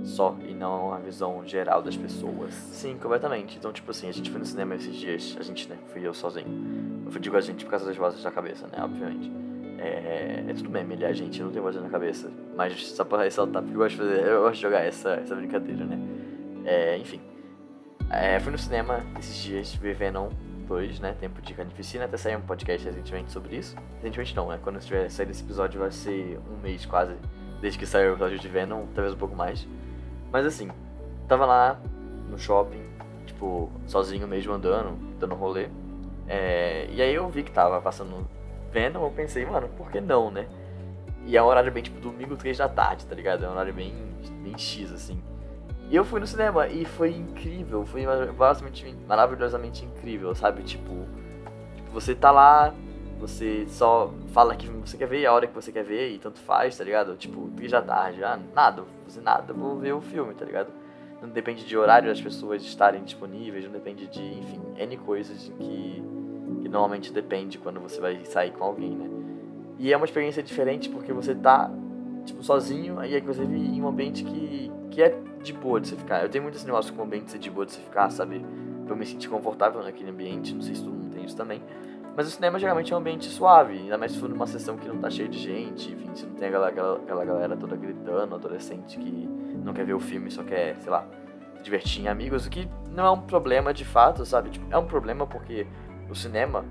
só 0.05 0.37
e 0.45 0.53
não 0.53 0.89
uma 0.89 0.99
visão 0.99 1.47
geral 1.47 1.81
das 1.81 1.97
pessoas. 1.97 2.53
Sim, 2.73 2.99
completamente. 3.01 3.57
Então, 3.57 3.73
tipo 3.73 3.89
assim, 3.93 4.09
a 4.09 4.13
gente 4.13 4.33
foi 4.33 4.41
no 4.41 4.45
cinema 4.45 4.75
esses 4.75 4.97
dias, 4.97 5.37
a 5.39 5.45
gente, 5.45 5.69
né? 5.69 5.79
Fui 5.93 6.05
eu 6.05 6.13
sozinho. 6.13 6.49
Eu 7.07 7.21
digo 7.21 7.37
a 7.37 7.41
gente 7.41 7.65
por 7.65 7.71
causa 7.71 7.87
das 7.87 7.97
vozes 7.97 8.21
da 8.21 8.33
cabeça, 8.33 8.67
né? 8.67 8.83
Obviamente. 8.83 9.31
É, 9.83 10.45
é 10.49 10.55
tudo 10.55 10.71
meme, 10.71 10.95
ele 10.95 11.13
gente, 11.13 11.41
eu 11.41 11.47
não 11.47 11.53
tenho 11.53 11.65
voz 11.65 11.77
na 11.77 11.89
cabeça. 11.89 12.31
Mas 12.57 12.87
só 12.89 13.05
pra 13.05 13.25
ressaltar, 13.25 13.63
porque 13.63 13.75
eu 13.75 13.81
gosto 13.81 13.97
de, 13.97 14.03
fazer, 14.03 14.27
eu 14.27 14.43
gosto 14.43 14.55
de 14.55 14.63
jogar 14.63 14.81
essa, 14.81 15.11
essa 15.15 15.35
brincadeira, 15.35 15.85
né? 15.85 15.99
É, 16.65 16.99
enfim. 16.99 17.21
É, 18.11 18.39
fui 18.41 18.53
no 18.53 18.59
cinema 18.59 19.05
esses 19.19 19.37
dias 19.37 19.75
ver 19.75 19.95
Venom 19.95 20.31
2, 20.69 21.01
né? 21.01 21.17
Tempo 21.19 21.41
de 21.43 21.55
Carnificina. 21.55 22.05
Até 22.05 22.17
saiu 22.17 22.39
um 22.39 22.43
podcast 22.43 22.87
recentemente 22.87 23.33
sobre 23.33 23.57
isso. 23.57 23.75
Recentemente 23.97 24.37
não, 24.37 24.49
né? 24.49 24.59
Quando 24.63 24.79
estiver 24.79 25.09
sair 25.11 25.31
esse 25.31 25.43
episódio 25.43 25.81
vai 25.81 25.91
ser 25.91 26.39
um 26.51 26.63
mês 26.63 26.87
quase 26.87 27.17
desde 27.61 27.79
que 27.79 27.87
saiu 27.87 28.11
o 28.11 28.13
episódio 28.15 28.39
de 28.39 28.49
Venom, 28.49 28.87
talvez 28.95 29.15
um 29.15 29.19
pouco 29.19 29.37
mais. 29.37 29.67
Mas 30.33 30.45
assim, 30.45 30.69
tava 31.29 31.47
lá 31.47 31.81
no 32.29 32.37
shopping, 32.37 32.83
tipo, 33.25 33.71
sozinho 33.87 34.27
mesmo 34.27 34.53
andando, 34.53 34.99
dando 35.19 35.35
rolê. 35.35 35.69
É, 36.27 36.89
e 36.91 37.01
aí 37.01 37.15
eu 37.15 37.29
vi 37.29 37.43
que 37.43 37.53
tava 37.53 37.81
passando 37.81 38.27
Venom, 38.73 39.05
eu 39.05 39.11
pensei, 39.11 39.45
mano, 39.45 39.69
por 39.77 39.91
que 39.91 40.01
não, 40.01 40.31
né? 40.31 40.49
E 41.25 41.37
é 41.37 41.43
um 41.43 41.47
horário 41.47 41.71
bem, 41.71 41.83
tipo, 41.83 42.01
domingo, 42.01 42.37
três 42.37 42.59
da 42.59 42.69
tarde, 42.69 43.07
tá 43.07 43.15
ligado? 43.15 43.45
É 43.45 43.49
um 43.49 43.53
horário 43.53 43.73
bem, 43.73 43.95
bem 44.43 44.59
X, 44.59 44.93
assim. 44.93 45.23
E 45.89 45.95
eu 45.95 46.05
fui 46.05 46.19
no 46.19 46.27
cinema 46.27 46.67
e 46.69 46.85
foi 46.85 47.11
incrível, 47.15 47.85
foi 47.85 48.07
maravilhosamente, 48.07 48.97
maravilhosamente 49.07 49.85
incrível, 49.85 50.35
sabe? 50.35 50.63
Tipo, 50.63 51.07
você 51.93 52.15
tá 52.15 52.31
lá, 52.31 52.75
você 53.21 53.67
só 53.69 54.13
fala 54.33 54.57
que 54.57 54.67
você 54.67 54.97
quer 54.97 55.07
ver 55.07 55.27
a 55.27 55.33
hora 55.33 55.47
que 55.47 55.55
você 55.55 55.71
quer 55.71 55.85
ver 55.85 56.11
e 56.11 56.19
tanto 56.19 56.41
faz, 56.41 56.77
tá 56.77 56.83
ligado? 56.83 57.15
Tipo, 57.17 57.49
três 57.55 57.71
da 57.71 57.83
tarde, 57.83 58.25
ah, 58.25 58.41
nada, 58.55 58.83
vou 58.83 58.91
fazer 59.05 59.21
nada, 59.21 59.53
vou 59.53 59.79
ver 59.79 59.93
o 59.93 60.01
filme, 60.01 60.35
tá 60.35 60.45
ligado? 60.45 60.73
Não 61.21 61.29
depende 61.29 61.65
de 61.65 61.77
horário 61.77 62.09
das 62.09 62.21
pessoas 62.21 62.63
estarem 62.63 63.05
disponíveis, 63.05 63.65
não 63.65 63.73
depende 63.73 64.09
de, 64.09 64.23
enfim, 64.23 64.61
N 64.77 64.97
coisas 64.97 65.53
que 65.59 66.03
normalmente 66.73 67.13
depende 67.13 67.59
quando 67.59 67.79
você 67.79 68.01
vai 68.01 68.25
sair 68.25 68.51
com 68.51 68.65
alguém, 68.65 68.91
né? 68.91 69.09
E 69.79 69.93
é 69.93 69.97
uma 69.97 70.07
experiência 70.07 70.43
diferente 70.43 70.89
porque 70.89 71.13
você 71.13 71.35
tá, 71.35 71.71
tipo, 72.25 72.43
sozinho 72.43 73.05
e 73.05 73.17
inclusive 73.17 73.55
em 73.55 73.83
um 73.83 73.87
ambiente 73.87 74.25
que, 74.25 74.73
que 74.91 75.03
é 75.03 75.17
de 75.43 75.53
boa 75.53 75.81
de 75.81 75.89
você 75.89 75.97
ficar. 75.97 76.23
Eu 76.23 76.31
tenho 76.31 76.43
muito 76.43 76.57
esse 76.57 76.65
negócio 76.65 76.93
com 76.95 77.03
o 77.03 77.05
ambiente 77.05 77.31
ser 77.31 77.39
de 77.39 77.51
boa 77.51 77.67
de 77.67 77.73
você 77.73 77.81
ficar, 77.81 78.11
sabe? 78.11 78.45
Pra 78.87 78.95
eu 78.95 78.97
me 78.97 79.05
sentir 79.05 79.29
confortável 79.29 79.83
naquele 79.83 80.11
ambiente. 80.11 80.55
Não 80.55 80.63
sei 80.63 80.75
se 80.75 80.83
todo 80.83 80.95
mundo 80.95 81.13
tem 81.13 81.25
isso 81.25 81.37
também. 81.37 81.63
Mas 82.17 82.27
o 82.27 82.31
cinema 82.31 82.59
geralmente 82.59 82.93
é 82.93 82.97
um 82.97 82.99
ambiente 82.99 83.27
suave, 83.27 83.75
ainda 83.75 83.97
mais 83.97 84.13
se 84.13 84.19
for 84.19 84.29
numa 84.29 84.47
sessão 84.47 84.77
que 84.77 84.87
não 84.87 84.99
tá 84.99 85.09
cheia 85.09 85.29
de 85.29 85.39
gente, 85.39 85.91
enfim, 85.91 86.15
se 86.15 86.27
não 86.27 86.35
tem 86.35 86.49
aquela, 86.49 86.69
aquela, 86.69 86.97
aquela 86.97 87.25
galera 87.25 87.57
toda 87.57 87.75
gritando, 87.75 88.35
adolescente 88.35 88.99
que 88.99 89.29
não 89.65 89.73
quer 89.73 89.87
ver 89.87 89.95
o 89.95 90.01
filme, 90.01 90.31
só 90.31 90.43
quer, 90.43 90.77
sei 90.77 90.91
lá, 90.91 91.07
divertir 91.63 92.03
em 92.03 92.09
amigos, 92.09 92.47
o 92.47 92.51
que 92.51 92.69
não 92.91 93.07
é 93.07 93.11
um 93.11 93.21
problema 93.23 93.73
de 93.73 93.87
fato, 93.87 94.27
sabe? 94.27 94.51
Tipo, 94.51 94.67
é 94.71 94.77
um 94.77 94.85
problema 94.85 95.27
porque 95.27 95.67
o 96.13 96.15
cinema, 96.15 96.65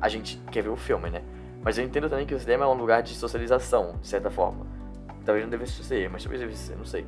a 0.00 0.08
gente 0.08 0.36
quer 0.50 0.62
ver 0.62 0.68
o 0.68 0.76
filme, 0.76 1.10
né? 1.10 1.22
Mas 1.62 1.78
eu 1.78 1.84
entendo 1.84 2.08
também 2.08 2.26
que 2.26 2.34
o 2.34 2.38
cinema 2.40 2.64
é 2.64 2.68
um 2.68 2.74
lugar 2.74 3.02
de 3.02 3.14
socialização, 3.14 3.96
de 4.00 4.06
certa 4.06 4.30
forma. 4.30 4.66
Talvez 5.24 5.44
não 5.44 5.50
devesse 5.50 5.82
ser, 5.82 6.08
mas 6.08 6.22
talvez 6.22 6.40
devesse 6.40 6.68
ser, 6.68 6.76
não 6.76 6.84
sei. 6.84 7.06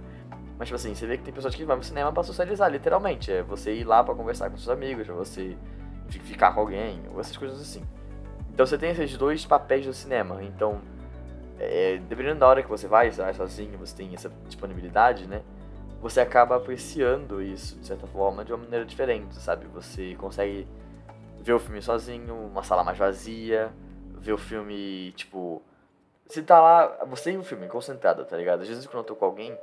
Mas, 0.59 0.68
tipo 0.68 0.76
assim, 0.76 0.94
você 0.94 1.06
vê 1.06 1.16
que 1.16 1.23
tem 1.23 1.32
pessoas 1.32 1.54
que 1.54 1.64
vão 1.64 1.76
no 1.76 1.82
cinema 1.82 2.12
pra 2.12 2.23
socializar, 2.23 2.70
literalmente. 2.70 3.32
É 3.32 3.42
você 3.42 3.73
ir 3.73 3.85
lá 3.85 4.04
pra 4.04 4.14
conversar 4.14 4.50
com 4.50 4.56
seus 4.59 4.68
amigos, 4.68 5.09
é 5.09 5.12
você 5.12 5.56
ficar 6.09 6.52
com 6.52 6.61
alguém, 6.61 7.00
ou 7.14 7.20
essas 7.20 7.37
coisas 7.37 7.61
assim. 7.61 7.82
Então 8.52 8.66
você 8.66 8.76
tem 8.76 8.90
esses 8.90 9.16
dois 9.16 9.47
papéis 9.47 9.87
do 9.87 9.94
cinema. 9.94 10.42
Então, 10.42 10.80
é, 11.59 11.99
dependendo 12.09 12.40
da 12.40 12.47
hora 12.47 12.62
que 12.62 12.68
você 12.68 12.87
vai, 12.87 13.11
você 13.11 13.23
vai 13.23 13.32
sozinho, 13.32 13.78
você 13.78 13.97
tem 13.97 14.12
essa 14.12 14.30
disponibilidade, 14.47 15.26
né? 15.26 15.40
Você 16.02 16.20
acaba 16.20 16.56
apreciando 16.56 17.40
isso, 17.40 17.78
de 17.78 17.87
certa 17.87 18.06
forma, 18.06 18.44
de 18.44 18.52
uma 18.52 18.62
maneira 18.62 18.85
diferente, 18.85 19.35
sabe? 19.37 19.66
Você 19.73 20.14
consegue 20.16 20.66
ver 21.40 21.54
o 21.54 21.59
filme 21.59 21.82
sozinho, 21.82 22.35
uma 22.35 22.62
sala 22.62 22.85
mais 22.85 22.99
vazia, 22.99 23.73
ver 24.18 24.32
o 24.32 24.38
filme, 24.38 25.12
tipo. 25.12 25.62
Você 26.28 26.42
tá 26.42 26.61
lá, 26.61 27.04
você 27.06 27.32
em 27.32 27.38
um 27.38 27.42
filme, 27.42 27.66
concentrado, 27.66 28.25
tá 28.25 28.37
ligado? 28.37 28.62
Às 28.62 28.68
vezes 28.68 28.87
quando 28.87 28.99
eu 28.99 29.04
tô 29.04 29.16
com 29.16 29.25
alguém, 29.25 29.59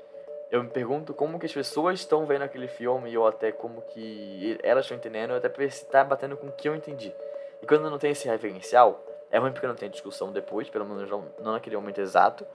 eu 0.52 0.64
me 0.64 0.70
pergunto 0.70 1.14
como 1.14 1.40
que 1.40 1.46
as 1.46 1.54
pessoas 1.54 2.00
estão 2.00 2.26
vendo 2.26 2.42
aquele 2.42 2.68
filme 2.68 3.18
ou 3.18 3.26
até 3.26 3.52
como 3.54 3.82
que 3.84 4.58
elas 4.62 4.84
estão 4.84 4.98
entendendo, 4.98 5.34
até 5.34 5.48
pra 5.48 5.64
ver 5.64 5.72
se 5.72 5.86
tá 5.86 6.04
batendo 6.04 6.36
com 6.36 6.48
o 6.48 6.52
que 6.52 6.68
eu 6.68 6.76
entendi. 6.76 7.14
E 7.62 7.66
quando 7.66 7.90
não 7.90 7.98
tem 7.98 8.12
esse 8.12 8.28
referencial, 8.28 9.02
é 9.32 9.38
ruim 9.38 9.52
porque 9.52 9.68
não 9.68 9.76
tem 9.76 9.90
discussão 9.90 10.32
depois, 10.32 10.70
pelo 10.70 10.86
menos 10.86 11.10
não, 11.10 11.26
não 11.40 11.54
naquele 11.54 11.76
momento 11.76 12.02
exato. 12.02 12.46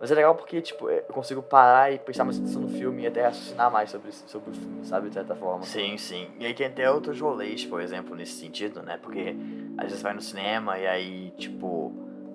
Mas 0.00 0.10
é 0.10 0.14
legal 0.14 0.34
porque, 0.34 0.62
tipo, 0.62 0.88
eu 0.88 1.02
consigo 1.02 1.42
parar 1.42 1.92
e 1.92 1.98
prestar 1.98 2.24
mais 2.24 2.38
atenção 2.38 2.62
no 2.62 2.68
filme 2.70 3.02
e 3.02 3.06
até 3.06 3.22
raciocinar 3.22 3.70
mais 3.70 3.90
sobre, 3.90 4.10
sobre 4.12 4.50
o 4.50 4.54
filme, 4.54 4.82
sabe? 4.82 5.08
De 5.08 5.14
certa 5.14 5.34
forma. 5.34 5.62
Sim, 5.62 5.98
sim. 5.98 6.28
E 6.40 6.46
aí 6.46 6.54
tem 6.54 6.68
até 6.68 6.90
outros 6.90 7.20
rolês, 7.20 7.66
por 7.66 7.82
exemplo, 7.82 8.16
nesse 8.16 8.32
sentido, 8.32 8.82
né? 8.82 8.98
Porque 9.02 9.36
às 9.76 9.88
vezes 9.88 10.00
vai 10.00 10.14
no 10.14 10.22
cinema 10.22 10.78
e 10.78 10.86
aí, 10.86 11.34
tipo, 11.36 11.92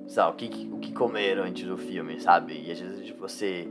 sabe, 0.08 0.32
o 0.32 0.36
que, 0.36 0.70
o 0.72 0.78
que 0.78 0.94
comer 0.94 1.40
antes 1.40 1.66
do 1.68 1.76
filme, 1.76 2.20
sabe? 2.22 2.54
E 2.68 2.72
às 2.72 2.80
vezes 2.80 3.10
você 3.10 3.68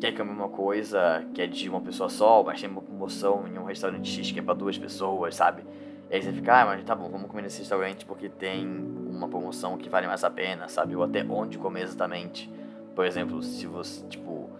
quer 0.00 0.10
comer 0.16 0.32
uma 0.32 0.48
coisa 0.48 1.24
que 1.32 1.40
é 1.40 1.46
de 1.46 1.68
uma 1.68 1.80
pessoa 1.80 2.08
só, 2.08 2.42
mas 2.42 2.60
tem 2.60 2.68
uma 2.68 2.82
promoção 2.82 3.46
em 3.46 3.56
um 3.56 3.64
restaurante 3.64 4.10
X 4.10 4.32
que 4.32 4.40
é 4.40 4.42
pra 4.42 4.54
duas 4.54 4.76
pessoas, 4.76 5.36
sabe? 5.36 5.62
E 6.10 6.16
aí 6.16 6.20
você 6.20 6.32
fica, 6.32 6.62
ah, 6.62 6.66
mas 6.66 6.82
tá 6.82 6.96
bom, 6.96 7.08
vamos 7.08 7.28
comer 7.28 7.42
nesse 7.42 7.60
restaurante 7.60 8.04
porque 8.04 8.28
tem 8.28 8.66
uma 8.66 9.28
promoção 9.28 9.78
que 9.78 9.88
vale 9.88 10.08
mais 10.08 10.24
a 10.24 10.30
pena, 10.30 10.66
sabe? 10.66 10.96
Ou 10.96 11.04
até 11.04 11.24
onde 11.30 11.58
comer 11.58 11.82
exatamente. 11.82 12.50
Por 12.94 13.04
exemplo, 13.04 13.42
se 13.42 13.66
você, 13.66 14.04
tipo, 14.06 14.50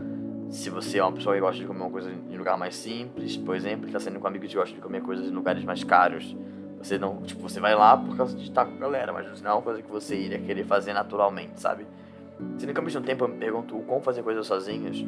se 0.50 0.70
você 0.70 0.99
é 0.99 1.02
uma 1.02 1.12
pessoa 1.12 1.34
que 1.34 1.40
gosta 1.40 1.60
de 1.60 1.66
comer 1.66 1.80
uma 1.80 1.90
coisa 1.90 2.10
em 2.10 2.37
lugar 2.37 2.56
mais 2.56 2.75
simples, 2.75 3.37
por 3.37 3.54
exemplo, 3.54 3.88
e 3.88 3.92
tá 3.92 4.00
saindo 4.00 4.18
com 4.18 4.26
amigos 4.26 4.49
que 4.49 4.56
gostam 4.56 4.76
de 4.76 4.82
comer 4.82 5.02
coisas 5.02 5.28
em 5.28 5.30
lugares 5.30 5.64
mais 5.64 5.84
caros, 5.84 6.37
você 6.78 6.99
não, 6.99 7.22
tipo, 7.22 7.42
você 7.42 7.60
vai 7.60 7.75
lá 7.75 7.96
por 7.96 8.16
causa 8.16 8.37
de 8.37 8.44
estar 8.44 8.64
com 8.64 8.75
a 8.75 8.78
galera, 8.78 9.12
mas 9.12 9.40
não 9.42 9.50
é 9.50 9.54
uma 9.54 9.62
coisa 9.62 9.82
que 9.82 9.90
você 9.90 10.16
iria 10.16 10.38
querer 10.38 10.64
fazer 10.64 10.92
naturalmente, 10.92 11.60
sabe? 11.60 11.87
Se 12.58 12.66
no 12.66 12.72
caminho 12.72 12.90
de 12.90 12.99
um 12.99 13.02
tempo 13.02 13.25
eu 13.25 13.28
me 13.28 13.37
pergunto 13.37 13.76
como 13.80 14.00
fazer 14.00 14.22
coisas 14.22 14.46
sozinhos, 14.46 15.04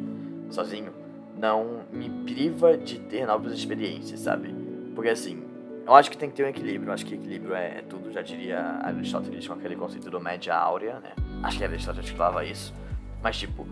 sozinho, 0.51 0.93
não 1.35 1.81
me 1.91 2.09
priva 2.09 2.77
de 2.77 2.99
ter 2.99 3.25
novas 3.25 3.53
experiências, 3.53 4.19
sabe? 4.19 4.53
Porque 4.93 5.09
assim, 5.09 5.43
eu 5.85 5.95
acho 5.95 6.11
que 6.11 6.17
tem 6.17 6.29
que 6.29 6.35
ter 6.35 6.45
um 6.45 6.47
equilíbrio, 6.47 6.89
eu 6.89 6.93
acho 6.93 7.05
que 7.05 7.15
equilíbrio 7.15 7.55
é, 7.55 7.79
é 7.79 7.81
tudo, 7.81 8.11
já 8.11 8.21
diria 8.21 8.79
Aristóteles 8.83 9.47
com 9.47 9.53
aquele 9.53 9.75
conceito 9.75 10.09
do 10.09 10.19
média 10.19 10.55
áurea, 10.55 10.99
né? 10.99 11.11
Acho 11.41 11.57
que 11.57 11.63
Aristóteles 11.63 12.09
falava 12.11 12.45
isso. 12.45 12.73
Mas 13.23 13.37
tipo, 13.37 13.65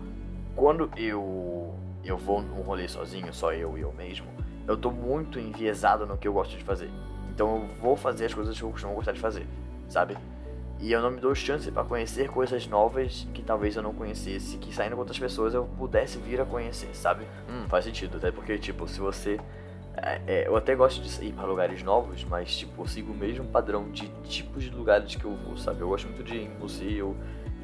quando 0.56 0.90
eu 0.96 1.74
eu 2.04 2.18
vou 2.18 2.42
num 2.42 2.62
rolê 2.62 2.88
sozinho, 2.88 3.32
só 3.32 3.52
eu 3.52 3.78
e 3.78 3.82
eu 3.82 3.92
mesmo, 3.92 4.26
eu 4.66 4.76
tô 4.76 4.90
muito 4.90 5.38
enviesado 5.38 6.04
no 6.04 6.16
que 6.16 6.26
eu 6.26 6.32
gosto 6.32 6.56
de 6.56 6.64
fazer. 6.64 6.90
Então 7.30 7.56
eu 7.56 7.66
vou 7.80 7.96
fazer 7.96 8.24
as 8.24 8.34
coisas 8.34 8.58
que 8.58 8.64
eu 8.64 8.70
costumo 8.70 8.94
gostar 8.94 9.12
de 9.12 9.20
fazer, 9.20 9.46
sabe? 9.88 10.16
E 10.80 10.90
eu 10.90 11.00
não 11.00 11.12
me 11.12 11.20
dou 11.20 11.32
chance 11.32 11.70
para 11.70 11.84
conhecer 11.84 12.28
coisas 12.28 12.66
novas 12.66 13.28
que 13.32 13.40
talvez 13.40 13.76
eu 13.76 13.82
não 13.84 13.94
conhecesse, 13.94 14.56
que 14.56 14.74
saindo 14.74 14.94
com 14.94 15.00
outras 15.00 15.18
pessoas 15.18 15.54
eu 15.54 15.64
pudesse 15.78 16.18
vir 16.18 16.40
a 16.40 16.44
conhecer, 16.44 16.88
sabe? 16.92 17.24
Hum, 17.48 17.68
faz 17.68 17.84
sentido, 17.84 18.16
até 18.16 18.32
porque, 18.32 18.58
tipo, 18.58 18.88
se 18.88 18.98
você. 18.98 19.38
É, 19.94 20.20
é, 20.26 20.48
eu 20.48 20.56
até 20.56 20.74
gosto 20.74 21.00
de 21.00 21.24
ir 21.24 21.32
para 21.34 21.44
lugares 21.44 21.82
novos, 21.84 22.24
mas, 22.24 22.56
tipo, 22.56 22.82
eu 22.82 22.86
sigo 22.88 23.12
o 23.12 23.16
mesmo 23.16 23.44
padrão 23.44 23.90
de 23.90 24.08
tipos 24.24 24.64
de 24.64 24.70
lugares 24.70 25.14
que 25.14 25.24
eu 25.24 25.36
vou, 25.36 25.56
sabe? 25.56 25.82
Eu 25.82 25.88
gosto 25.88 26.08
muito 26.08 26.24
de 26.24 26.34
ir 26.34 26.46
em 26.46 26.48
museu, 26.48 27.14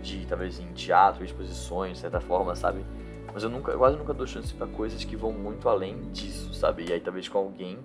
de 0.09 0.27
talvez 0.27 0.59
em 0.59 0.73
teatro, 0.73 1.25
exposições, 1.25 1.95
de 1.95 1.99
certa 1.99 2.21
forma, 2.21 2.55
sabe? 2.55 2.85
Mas 3.33 3.43
eu 3.43 3.51
nunca, 3.51 3.73
eu 3.73 3.79
quase 3.79 3.97
nunca 3.97 4.15
dou 4.15 4.27
chance 4.27 4.55
para 4.55 4.67
coisas 4.67 5.05
que 5.05 5.15
vão 5.15 5.33
muito 5.33 5.69
além 5.69 6.11
disso, 6.11 6.55
sabe? 6.55 6.87
E 6.89 6.93
aí 6.93 7.01
talvez 7.01 7.29
com 7.29 7.39
alguém 7.39 7.79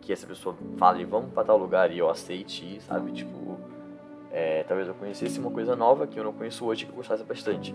que 0.00 0.12
essa 0.12 0.26
pessoa 0.26 0.56
fale, 0.76 1.04
vamos 1.04 1.32
para 1.32 1.44
tal 1.44 1.56
lugar 1.56 1.92
e 1.92 1.98
eu 1.98 2.10
aceite 2.10 2.80
sabe? 2.80 3.12
Tipo, 3.12 3.58
é, 4.32 4.64
talvez 4.64 4.88
eu 4.88 4.94
conhecesse 4.94 5.38
uma 5.38 5.50
coisa 5.50 5.76
nova 5.76 6.06
que 6.06 6.18
eu 6.18 6.24
não 6.24 6.32
conheço 6.32 6.64
hoje 6.64 6.84
que 6.84 6.90
eu 6.90 6.96
gostasse 6.96 7.22
bastante. 7.22 7.72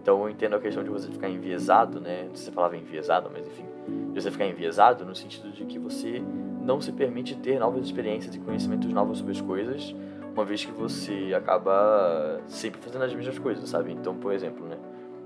Então 0.00 0.22
eu 0.22 0.30
entendo 0.30 0.56
a 0.56 0.60
questão 0.60 0.82
de 0.82 0.88
você 0.88 1.10
ficar 1.10 1.28
enviesado, 1.28 2.00
né? 2.00 2.22
Não 2.22 2.28
sei 2.28 2.36
se 2.36 2.44
você 2.44 2.52
falava 2.52 2.76
enviesado, 2.76 3.28
mas 3.30 3.46
enfim, 3.46 3.66
de 4.12 4.22
você 4.22 4.30
ficar 4.30 4.46
enviesado 4.46 5.04
no 5.04 5.14
sentido 5.14 5.50
de 5.50 5.64
que 5.64 5.78
você 5.78 6.22
não 6.62 6.80
se 6.80 6.92
permite 6.92 7.34
ter 7.36 7.58
novas 7.58 7.84
experiências 7.84 8.34
e 8.34 8.38
conhecimentos 8.38 8.90
novos 8.92 9.18
sobre 9.18 9.32
as 9.32 9.40
coisas, 9.40 9.94
uma 10.36 10.44
vez 10.44 10.64
que 10.64 10.70
você 10.70 11.32
acaba 11.34 12.42
sempre 12.46 12.78
fazendo 12.78 13.02
as 13.04 13.14
mesmas 13.14 13.38
coisas, 13.38 13.66
sabe? 13.68 13.90
Então, 13.90 14.14
por 14.14 14.34
exemplo, 14.34 14.66
né? 14.66 14.76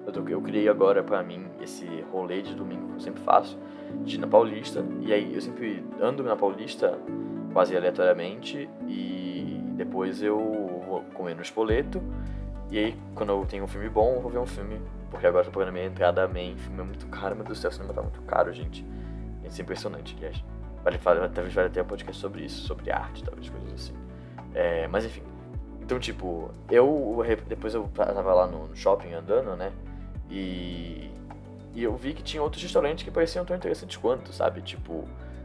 Eu, 0.06 0.12
tô, 0.12 0.26
eu 0.28 0.40
criei 0.40 0.68
agora 0.68 1.02
para 1.02 1.20
mim 1.22 1.46
esse 1.60 1.84
rolê 2.12 2.40
de 2.40 2.54
domingo 2.54 2.86
que 2.88 2.94
eu 2.94 3.00
sempre 3.00 3.20
faço, 3.22 3.58
de 4.04 4.14
ir 4.14 4.18
na 4.18 4.28
Paulista, 4.28 4.84
e 5.00 5.12
aí 5.12 5.34
eu 5.34 5.40
sempre 5.40 5.84
ando 6.00 6.22
na 6.22 6.36
Paulista 6.36 6.96
quase 7.52 7.76
aleatoriamente, 7.76 8.70
e 8.86 9.60
depois 9.74 10.22
eu 10.22 10.38
vou 10.86 11.02
comer 11.12 11.34
no 11.34 11.42
espoleto, 11.42 12.00
e 12.70 12.78
aí 12.78 12.96
quando 13.14 13.30
eu 13.30 13.44
tenho 13.46 13.64
um 13.64 13.68
filme 13.68 13.88
bom, 13.88 14.14
eu 14.14 14.20
vou 14.20 14.30
ver 14.30 14.38
um 14.38 14.46
filme, 14.46 14.80
porque 15.10 15.26
agora 15.26 15.44
eu 15.44 15.50
tô 15.50 15.58
pagando 15.58 15.74
minha 15.74 15.86
entrada 15.86 16.26
main, 16.28 16.56
filme 16.56 16.80
é 16.80 16.84
muito 16.84 17.06
caro, 17.08 17.34
meu 17.34 17.44
Deus 17.44 17.58
do 17.58 17.60
céu, 17.60 17.70
o 17.70 17.72
cinema 17.72 17.92
tá 17.92 18.00
muito 18.00 18.22
caro, 18.22 18.52
gente. 18.52 18.86
Isso 19.44 19.60
é 19.60 19.62
impressionante, 19.62 20.14
aliás. 20.16 20.42
Vale, 20.84 20.98
talvez 21.34 21.52
vale 21.52 21.66
até 21.66 21.82
um 21.82 21.86
podcast 21.86 22.20
sobre 22.20 22.44
isso, 22.44 22.66
sobre 22.66 22.90
arte, 22.90 23.24
talvez, 23.24 23.50
coisas 23.50 23.72
assim. 23.74 23.99
É, 24.54 24.86
mas 24.88 25.04
enfim. 25.04 25.22
Então, 25.80 25.98
tipo, 25.98 26.50
eu 26.70 27.22
depois 27.48 27.74
eu 27.74 27.88
tava 27.94 28.32
lá 28.32 28.46
no 28.46 28.74
shopping 28.76 29.12
andando, 29.12 29.56
né? 29.56 29.72
E, 30.30 31.10
e 31.74 31.82
eu 31.82 31.96
vi 31.96 32.14
que 32.14 32.22
tinha 32.22 32.42
outros 32.42 32.62
restaurantes 32.62 33.04
que 33.04 33.10
pareciam 33.10 33.44
tão 33.44 33.56
interessantes 33.56 33.96
quanto, 33.96 34.32
sabe? 34.32 34.62
Tipo, 34.62 35.04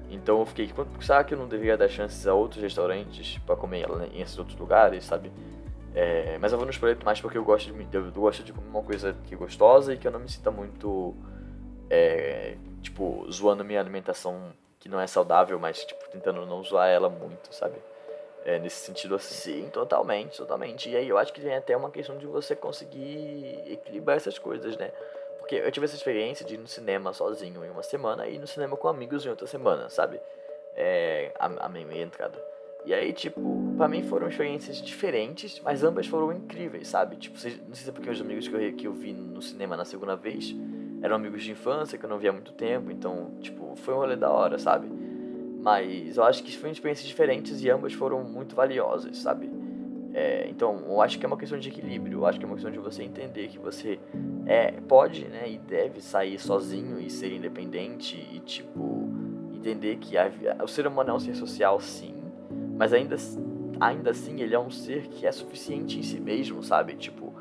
então 0.09 0.39
eu 0.39 0.45
fiquei, 0.45 0.71
será 1.01 1.23
que 1.23 1.33
eu 1.33 1.37
não 1.37 1.47
deveria 1.47 1.77
dar 1.77 1.89
chances 1.89 2.27
a 2.27 2.33
outros 2.33 2.61
restaurantes 2.61 3.39
para 3.39 3.55
comer 3.55 3.87
em 4.13 4.21
esses 4.21 4.37
outros 4.37 4.57
lugares, 4.57 5.03
sabe? 5.05 5.31
É, 5.95 6.37
mas 6.39 6.51
eu 6.51 6.57
vou 6.57 6.65
no 6.65 6.71
Espoleto 6.71 7.05
mais 7.05 7.21
porque 7.21 7.37
eu 7.37 7.43
gosto 7.43 7.71
de 7.71 7.87
eu 7.97 8.11
gosto 8.11 8.43
de 8.43 8.51
comer 8.51 8.67
uma 8.67 8.83
coisa 8.83 9.15
que 9.23 9.33
é 9.33 9.37
gostosa 9.37 9.93
e 9.93 9.97
que 9.97 10.05
eu 10.05 10.11
não 10.11 10.19
me 10.19 10.29
sinta 10.29 10.51
muito 10.51 11.15
é, 11.89 12.57
tipo 12.81 13.25
zoando 13.31 13.63
minha 13.63 13.79
alimentação 13.79 14.51
que 14.77 14.89
não 14.89 14.99
é 14.99 15.07
saudável, 15.07 15.57
mas 15.57 15.83
tipo 15.85 16.07
tentando 16.11 16.45
não 16.45 16.61
zoar 16.63 16.89
ela 16.89 17.09
muito, 17.09 17.53
sabe? 17.55 17.77
É, 18.45 18.59
nesse 18.59 18.75
sentido 18.75 19.15
assim, 19.15 19.67
totalmente, 19.73 20.37
totalmente. 20.37 20.87
E 20.87 20.95
aí 20.95 21.09
eu 21.09 21.17
acho 21.17 21.33
que 21.33 21.41
tem 21.41 21.55
até 21.55 21.75
uma 21.75 21.89
questão 21.89 22.15
de 22.15 22.27
você 22.27 22.55
conseguir 22.55 23.63
equilibrar 23.65 24.17
essas 24.17 24.37
coisas, 24.37 24.77
né? 24.77 24.91
Porque 25.39 25.55
eu 25.55 25.71
tive 25.71 25.85
essa 25.85 25.95
experiência 25.95 26.45
de 26.45 26.53
ir 26.53 26.57
no 26.59 26.67
cinema 26.67 27.11
sozinho 27.11 27.65
em 27.65 27.69
uma 27.69 27.81
semana 27.81 28.27
e 28.27 28.35
ir 28.35 28.39
no 28.39 28.45
cinema 28.45 28.77
com 28.77 28.87
amigos 28.87 29.25
em 29.25 29.29
outra 29.29 29.47
semana, 29.47 29.89
sabe? 29.89 30.19
É, 30.75 31.31
a, 31.39 31.65
a 31.65 31.69
minha 31.69 32.03
entrada. 32.03 32.39
E 32.85 32.93
aí, 32.93 33.11
tipo, 33.13 33.73
pra 33.77 33.87
mim 33.87 34.03
foram 34.03 34.27
experiências 34.27 34.79
diferentes, 34.79 35.59
mas 35.61 35.83
ambas 35.83 36.05
foram 36.05 36.31
incríveis, 36.31 36.87
sabe? 36.87 37.15
Tipo, 37.15 37.35
não 37.35 37.73
sei 37.73 37.83
se 37.83 37.89
é 37.89 37.91
porque 37.91 38.11
os 38.11 38.21
amigos 38.21 38.47
que 38.47 38.53
eu, 38.53 38.73
que 38.75 38.87
eu 38.87 38.93
vi 38.93 39.11
no 39.11 39.41
cinema 39.41 39.75
na 39.75 39.85
segunda 39.85 40.15
vez 40.15 40.55
eram 41.01 41.15
amigos 41.15 41.43
de 41.43 41.51
infância 41.51 41.97
que 41.97 42.05
eu 42.05 42.09
não 42.09 42.19
via 42.19 42.29
há 42.29 42.33
muito 42.33 42.51
tempo, 42.53 42.91
então, 42.91 43.31
tipo, 43.41 43.75
foi 43.75 43.93
um 43.93 43.97
rolê 43.97 44.15
da 44.15 44.29
hora, 44.29 44.59
sabe? 44.59 44.87
Mas 45.65 46.15
eu 46.15 46.23
acho 46.23 46.43
que 46.43 46.55
foram 46.55 46.71
experiências 46.71 47.07
diferentes 47.07 47.63
e 47.63 47.71
ambas 47.71 47.91
foram 47.91 48.23
muito 48.23 48.55
valiosas, 48.55 49.17
sabe? 49.17 49.49
É, 50.13 50.47
então, 50.47 50.83
eu 50.87 51.01
acho 51.01 51.17
que 51.17 51.25
é 51.25 51.27
uma 51.27 51.35
questão 51.35 51.57
de 51.57 51.69
equilíbrio. 51.69 52.19
Eu 52.19 52.25
acho 52.27 52.37
que 52.37 52.45
é 52.45 52.47
uma 52.47 52.53
questão 52.53 52.71
de 52.71 52.77
você 52.77 53.01
entender 53.01 53.47
que 53.47 53.57
você 53.57 53.97
é, 54.45 54.73
pode 54.87 55.25
né, 55.25 55.49
e 55.49 55.57
deve 55.57 56.01
sair 56.01 56.37
sozinho 56.37 56.99
e 56.99 57.09
ser 57.09 57.33
independente 57.33 58.15
e, 58.31 58.39
tipo, 58.41 59.09
entender 59.55 59.95
que 59.95 60.15
a, 60.15 60.31
o 60.63 60.67
ser 60.67 60.85
humano 60.85 61.09
é 61.09 61.13
um 61.13 61.19
ser 61.19 61.33
social, 61.33 61.79
sim, 61.79 62.13
mas 62.77 62.93
ainda, 62.93 63.15
ainda 63.79 64.11
assim 64.11 64.41
ele 64.41 64.53
é 64.53 64.59
um 64.59 64.69
ser 64.69 65.07
que 65.07 65.25
é 65.25 65.31
suficiente 65.31 65.97
em 65.97 66.03
si 66.03 66.19
mesmo, 66.19 66.61
sabe? 66.61 66.93
Tipo, 66.93 67.33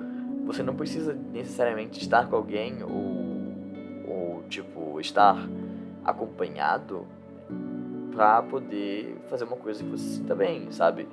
você 0.47 0.63
não 0.63 0.75
precisa 0.75 1.13
necessariamente 1.13 2.01
estar 2.01 2.27
com 2.27 2.37
alguém 2.37 2.83
ou, 2.83 4.09
ou 4.09 4.43
tipo, 4.49 4.99
estar 4.99 5.47
acompanhado 6.03 7.07
pra 8.15 8.41
poder 8.43 9.17
fazer 9.29 9.45
uma 9.45 9.57
coisa 9.57 9.83
que 9.83 9.91
você 9.91 10.05
se 10.05 10.17
sinta 10.17 10.35
bem, 10.35 10.71
sabe? 10.71 11.09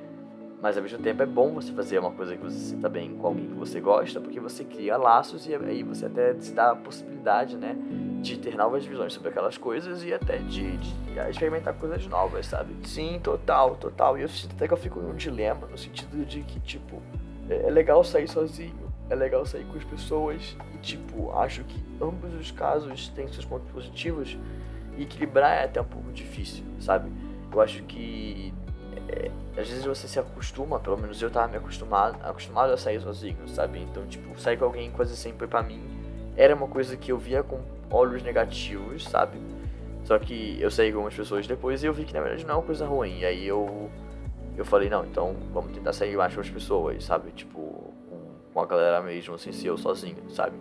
Mas 0.62 0.78
ao 0.78 0.84
mesmo 0.84 1.00
tempo 1.00 1.24
é 1.24 1.26
bom 1.26 1.52
você 1.52 1.74
fazer 1.74 1.98
uma 1.98 2.12
coisa 2.12 2.38
que 2.38 2.44
você 2.44 2.56
se 2.56 2.66
sinta 2.70 2.88
bem 2.88 3.16
com 3.16 3.26
alguém 3.26 3.48
que 3.48 3.56
você 3.56 3.82
gosta, 3.82 4.22
porque 4.22 4.40
você 4.40 4.64
cria 4.64 4.96
laços 4.96 5.48
e 5.48 5.56
aí 5.56 5.82
você 5.82 6.06
até 6.06 6.36
se 6.40 6.54
dá 6.54 6.72
a 6.72 6.76
possibilidade, 6.76 7.58
né, 7.58 7.76
de 8.22 8.38
ter 8.38 8.56
novas 8.56 8.86
visões 8.86 9.12
sobre 9.12 9.30
aquelas 9.30 9.58
coisas 9.58 10.04
e 10.04 10.14
até 10.14 10.38
de, 10.38 10.78
de 10.78 11.20
experimentar 11.32 11.74
coisas 11.74 12.06
novas, 12.06 12.46
sabe? 12.46 12.76
Sim, 12.88 13.20
total, 13.24 13.76
total. 13.76 14.20
E 14.20 14.22
eu 14.22 14.30
sinto 14.30 14.54
até 14.56 14.68
que 14.68 14.74
eu 14.74 14.78
fico 14.78 15.00
num 15.00 15.16
dilema, 15.16 15.66
no 15.66 15.78
sentido 15.80 16.24
de 16.24 16.44
que, 16.44 16.60
tipo, 16.60 17.02
é, 17.50 17.68
é 17.68 17.70
legal 17.72 18.04
sair 18.04 18.28
sozinho, 18.28 18.94
é 19.10 19.16
legal 19.16 19.44
sair 19.48 19.66
com 19.66 19.78
as 19.78 19.84
pessoas 19.84 20.56
e, 20.76 20.78
tipo, 20.78 21.32
acho 21.32 21.64
que 21.64 21.84
ambos 22.00 22.36
os 22.36 22.52
casos 22.52 23.08
têm 23.10 23.28
seus 23.28 23.46
pontos 23.46 23.68
positivos 23.72 24.38
e 24.98 25.04
equilibrar 25.04 25.62
é 25.62 25.66
até 25.66 25.82
um 25.82 25.86
pouco 25.86 26.12
difícil, 26.12 26.64
sabe? 26.80 27.12
Eu 27.52 27.62
acho 27.62 27.84
que 27.84 28.54
é, 29.08 29.32
às 29.60 29.68
vezes 29.68 29.86
você 29.86 30.08
se 30.08 30.20
acostuma, 30.20 30.80
pelo 30.80 30.98
menos 30.98 31.22
eu 31.22 31.30
tava 31.30 31.48
me 31.48 31.58
acostumado, 31.58 32.18
acostumado 32.24 32.72
a 32.74 32.78
sair 32.78 33.02
sozinho, 33.02 33.48
sabe? 33.48 33.80
Então, 33.80 34.06
tipo, 34.06 34.40
sair 34.40 34.58
com 34.58 34.66
alguém 34.66 34.92
quase 34.92 35.16
sempre 35.16 35.48
para 35.48 35.62
mim 35.62 36.02
era 36.36 36.56
uma 36.56 36.68
coisa 36.68 36.96
que 36.96 37.12
eu 37.12 37.18
via 37.18 37.44
com 37.44 37.60
olhos 37.90 38.24
negativos, 38.24 39.04
sabe? 39.04 39.38
Só 40.04 40.18
que 40.18 40.58
eu 40.60 40.72
saí 40.72 40.92
com 40.92 40.98
algumas 40.98 41.16
pessoas 41.16 41.46
depois 41.46 41.84
e 41.84 41.86
eu 41.86 41.94
vi 41.94 42.06
que 42.06 42.14
na 42.14 42.22
verdade 42.22 42.46
não 42.46 42.56
é 42.56 42.58
uma 42.58 42.64
coisa 42.64 42.86
ruim. 42.86 43.20
E 43.20 43.26
aí 43.26 43.48
eu 43.48 43.90
eu 44.58 44.66
falei, 44.66 44.90
não, 44.90 45.06
então 45.06 45.36
vamos 45.54 45.72
tentar 45.72 45.94
sair 45.94 46.16
mais 46.18 46.34
com 46.34 46.42
as 46.42 46.50
pessoas, 46.50 47.04
sabe? 47.04 47.32
Tipo, 47.32 47.94
com, 48.54 48.60
a 48.60 48.66
galera 48.66 49.02
mesmo, 49.02 49.36
assim, 49.36 49.52
se 49.52 49.66
eu 49.66 49.78
sozinho, 49.78 50.30
sabe? 50.30 50.58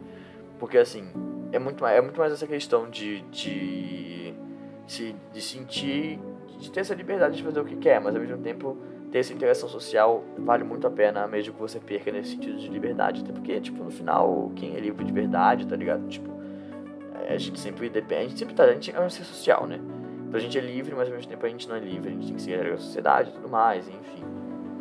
Porque 0.58 0.78
assim, 0.78 1.08
é 1.52 1.58
muito 1.58 1.82
mais, 1.82 1.96
é 1.96 2.00
muito 2.00 2.18
mais 2.18 2.32
essa 2.32 2.46
questão 2.46 2.88
de, 2.88 3.22
de, 3.22 4.34
de, 4.86 5.14
de 5.32 5.40
sentir, 5.40 6.18
de 6.58 6.70
ter 6.70 6.80
essa 6.80 6.94
liberdade 6.94 7.36
de 7.36 7.42
fazer 7.42 7.60
o 7.60 7.64
que 7.64 7.76
quer, 7.76 8.00
mas 8.00 8.14
ao 8.14 8.20
mesmo 8.20 8.38
tempo 8.38 8.76
ter 9.10 9.18
essa 9.18 9.32
interação 9.32 9.68
social 9.68 10.24
vale 10.38 10.62
muito 10.62 10.86
a 10.86 10.90
pena, 10.90 11.26
mesmo 11.26 11.52
que 11.52 11.60
você 11.60 11.80
perca 11.80 12.12
nesse 12.12 12.30
sentido 12.30 12.58
de 12.58 12.68
liberdade. 12.68 13.22
Até 13.22 13.32
porque, 13.32 13.60
tipo, 13.60 13.82
no 13.82 13.90
final, 13.90 14.52
quem 14.54 14.76
é 14.76 14.80
livre 14.80 15.04
de 15.04 15.12
verdade, 15.12 15.66
tá 15.66 15.74
ligado? 15.74 16.06
Tipo, 16.08 16.30
a 17.28 17.36
gente 17.36 17.58
sempre 17.58 17.88
depende, 17.88 18.38
sempre 18.38 18.54
tá, 18.54 18.64
a 18.64 18.72
gente 18.72 18.94
é 18.94 19.00
um 19.00 19.10
ser 19.10 19.24
social, 19.24 19.66
né? 19.66 19.80
Então 20.26 20.38
a 20.38 20.42
gente 20.42 20.56
é 20.56 20.60
livre, 20.60 20.94
mas 20.94 21.08
ao 21.08 21.14
mesmo 21.14 21.28
tempo 21.28 21.44
a 21.44 21.48
gente 21.48 21.68
não 21.68 21.76
é 21.76 21.80
livre, 21.80 22.08
a 22.08 22.12
gente 22.12 22.26
tem 22.26 22.36
que 22.36 22.42
seguir 22.42 22.60
a 22.60 22.70
da 22.70 22.76
sociedade 22.76 23.30
e 23.30 23.32
tudo 23.32 23.48
mais, 23.48 23.88
enfim. 23.88 24.39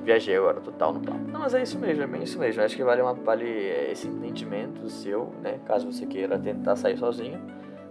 Viajei 0.09 0.35
agora 0.35 0.59
total 0.59 0.93
no 0.93 1.01
papo. 1.01 1.19
Não, 1.31 1.39
mas 1.39 1.53
é 1.53 1.61
isso 1.61 1.77
mesmo, 1.77 2.03
é 2.03 2.07
bem 2.07 2.23
isso 2.23 2.39
mesmo. 2.39 2.63
Acho 2.63 2.75
que 2.75 2.83
vale, 2.83 3.01
uma, 3.01 3.13
vale 3.13 3.47
esse 3.91 4.07
entendimento 4.07 4.89
seu, 4.89 5.31
né? 5.43 5.59
Caso 5.67 5.91
você 5.91 6.05
queira 6.07 6.39
tentar 6.39 6.75
sair 6.75 6.97
sozinho. 6.97 7.39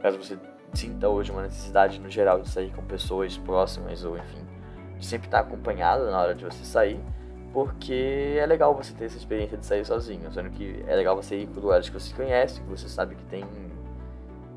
Caso 0.03 0.19
você 0.19 0.37
sinta 0.75 1.09
hoje 1.09 1.31
uma 1.31 1.43
necessidade 1.43 2.01
no 2.01 2.11
geral 2.11 2.41
de 2.41 2.49
sair 2.49 2.73
com 2.73 2.83
pessoas 2.83 3.39
próximas 3.39 4.05
ou 4.05 4.17
enfim, 4.19 4.45
de 4.99 5.07
sempre 5.07 5.29
estar 5.29 5.41
acompanhado 5.41 6.11
na 6.11 6.21
hora 6.21 6.35
de 6.35 6.45
você 6.45 6.65
sair. 6.65 7.01
Porque 7.53 8.37
é 8.37 8.45
legal 8.47 8.75
você 8.75 8.93
ter 8.93 9.05
essa 9.05 9.17
experiência 9.17 9.57
de 9.57 9.65
sair 9.65 9.85
sozinho, 9.85 10.31
sendo 10.33 10.51
que 10.51 10.85
é 10.87 10.97
legal 10.97 11.17
você 11.17 11.37
ir 11.37 11.47
para 11.47 11.63
lugares 11.63 11.89
que 11.89 11.99
você 11.99 12.15
conhece, 12.15 12.61
que 12.61 12.69
você 12.69 12.89
sabe 12.89 13.15
que 13.15 13.25
tem, 13.25 13.45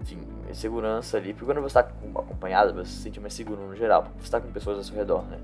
enfim, 0.01 0.19
segurança 0.51 1.17
ali. 1.17 1.31
Porque 1.31 1.45
quando 1.45 1.61
você 1.61 1.79
está 1.79 1.81
acompanhado, 1.81 2.73
você 2.73 2.91
se 2.91 3.03
sente 3.03 3.19
mais 3.19 3.33
seguro 3.33 3.61
no 3.61 3.75
geral, 3.75 4.03
porque 4.03 4.17
você 4.17 4.25
está 4.25 4.41
com 4.41 4.51
pessoas 4.51 4.77
ao 4.77 4.83
seu 4.83 4.95
redor, 4.95 5.23
né? 5.23 5.37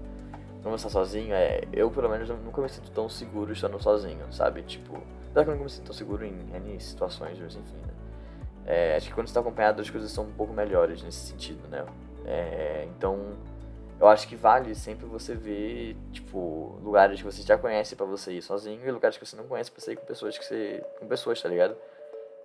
Quando 0.62 0.78
você 0.78 0.90
sozinho, 0.90 1.34
é, 1.34 1.62
eu 1.72 1.90
pelo 1.90 2.10
menos 2.10 2.30
nunca 2.30 2.62
me 2.62 2.70
sinto 2.70 2.92
tão 2.92 3.08
seguro 3.08 3.54
estando 3.54 3.82
sozinho, 3.82 4.26
sabe? 4.32 4.64
Tipo, 4.64 4.98
apesar 5.30 5.44
que 5.44 5.50
eu 5.50 5.54
nunca 5.54 5.64
me 5.64 5.70
sinto 5.70 5.86
tão 5.86 5.94
seguro 5.94 6.26
em 6.26 6.34
N 6.54 6.80
situações, 6.80 7.40
mas 7.40 7.56
enfim, 7.56 7.78
né? 7.78 7.94
É, 8.66 8.96
acho 8.98 9.08
que 9.08 9.14
quando 9.14 9.28
você 9.28 9.32
está 9.32 9.40
acompanhado 9.40 9.82
as 9.82 9.90
coisas 9.90 10.12
são 10.12 10.26
um 10.26 10.34
pouco 10.34 10.52
melhores 10.52 11.02
nesse 11.02 11.28
sentido, 11.28 11.68
né? 11.70 11.86
É, 12.26 12.86
então 12.90 13.38
eu 14.00 14.08
acho 14.08 14.28
que 14.28 14.36
vale 14.36 14.76
sempre 14.76 15.06
você 15.06 15.34
ver, 15.34 15.96
tipo, 16.12 16.78
lugares 16.84 17.20
que 17.20 17.26
você 17.26 17.42
já 17.42 17.58
conhece 17.58 17.96
para 17.96 18.06
você 18.06 18.34
ir 18.34 18.42
sozinho 18.42 18.80
e 18.86 18.92
lugares 18.92 19.18
que 19.18 19.26
você 19.26 19.36
não 19.36 19.48
conhece 19.48 19.72
pra 19.72 19.82
você 19.82 19.94
ir 19.94 19.96
com 19.96 20.06
pessoas 20.06 20.38
que 20.38 20.46
você. 20.46 20.84
com 21.00 21.08
pessoas, 21.08 21.42
tá 21.42 21.50
ligado? 21.50 21.76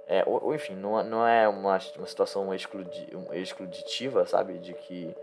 É, 0.06 0.24
ou, 0.26 0.44
ou, 0.44 0.54
enfim, 0.54 0.74
não, 0.74 1.02
não 1.04 1.26
é 1.26 1.46
uma, 1.46 1.78
uma 1.96 2.06
situação 2.06 2.54
excludi, 2.54 3.06
excluditiva, 3.32 4.26
sabe? 4.26 4.58
De 4.58 4.72
que 4.74 5.14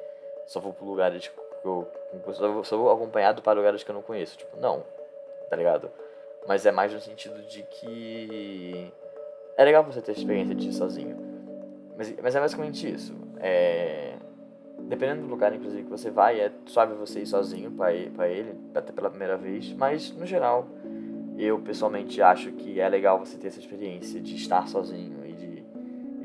só 0.46 0.60
vou 0.60 0.74
pra 0.74 0.86
lugares 0.86 1.32
que 1.62 1.68
eu. 1.68 1.88
Só 2.34 2.52
vou, 2.52 2.64
só 2.64 2.78
vou 2.78 2.92
acompanhado 2.92 3.42
para 3.42 3.54
lugares 3.54 3.84
que 3.84 3.92
eu 3.92 3.96
não 3.96 4.02
conheço. 4.02 4.38
Tipo, 4.38 4.58
não, 4.60 4.84
tá 5.50 5.56
ligado? 5.56 5.92
Mas 6.48 6.66
é 6.66 6.72
mais 6.72 6.94
no 6.94 7.00
sentido 7.00 7.42
de 7.44 7.64
que. 7.64 8.92
É 9.58 9.64
legal 9.64 9.84
você 9.84 10.02
ter 10.02 10.12
a 10.12 10.16
experiência 10.16 10.56
de 10.56 10.70
ir 10.70 10.74
sozinho. 10.74 11.18
Mas, 11.98 12.16
mas 12.22 12.36
é 12.36 12.40
basicamente 12.40 12.90
isso. 12.90 13.14
É 13.40 14.16
dependendo 14.90 15.22
do 15.22 15.28
lugar, 15.28 15.54
inclusive, 15.54 15.84
que 15.84 15.90
você 15.90 16.10
vai, 16.10 16.40
é 16.40 16.52
suave 16.66 16.96
você 16.96 17.20
ir 17.20 17.28
sozinho 17.28 17.72
para 17.72 17.94
ele, 18.28 18.56
até 18.74 18.92
pela 18.92 19.10
primeira 19.10 19.38
vez, 19.38 19.72
mas 19.74 20.12
no 20.12 20.26
geral, 20.26 20.68
eu 21.38 21.60
pessoalmente 21.60 22.22
acho 22.22 22.52
que 22.54 22.80
é 22.80 22.90
legal 22.90 23.20
você 23.20 23.38
ter 23.38 23.48
essa 23.48 23.60
experiência 23.60 24.20
de 24.20 24.36
estar 24.36 24.68
sozinho 24.68 25.26
e 25.26 25.34
de, 25.34 25.64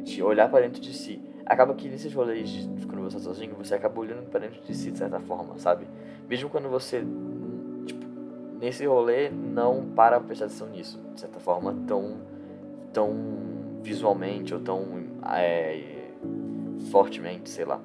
de 0.02 0.22
olhar 0.22 0.50
para 0.50 0.62
dentro 0.62 0.80
de 0.80 0.94
si. 0.94 1.20
Acaba 1.46 1.74
que 1.74 1.88
nesses 1.88 2.12
rolês, 2.12 2.68
quando 2.86 3.02
você 3.02 3.18
está 3.18 3.30
sozinho, 3.30 3.54
você 3.54 3.74
acaba 3.74 4.00
olhando 4.00 4.28
para 4.30 4.40
dentro 4.40 4.62
de 4.62 4.74
si 4.74 4.90
de 4.90 4.98
certa 4.98 5.20
forma, 5.20 5.58
sabe? 5.58 5.86
Mesmo 6.28 6.48
quando 6.48 6.68
você, 6.70 7.04
tipo, 7.84 8.06
nesse 8.58 8.86
rolê, 8.86 9.28
não 9.28 9.84
para 9.94 10.18
prestar 10.20 10.46
atenção 10.46 10.68
nisso, 10.68 11.00
de 11.14 11.20
certa 11.20 11.38
forma, 11.38 11.76
tão, 11.86 12.16
tão 12.92 13.12
visualmente 13.82 14.54
ou 14.54 14.60
tão 14.60 14.86
é, 15.34 16.08
fortemente, 16.90 17.50
sei 17.50 17.66
lá. 17.66 17.78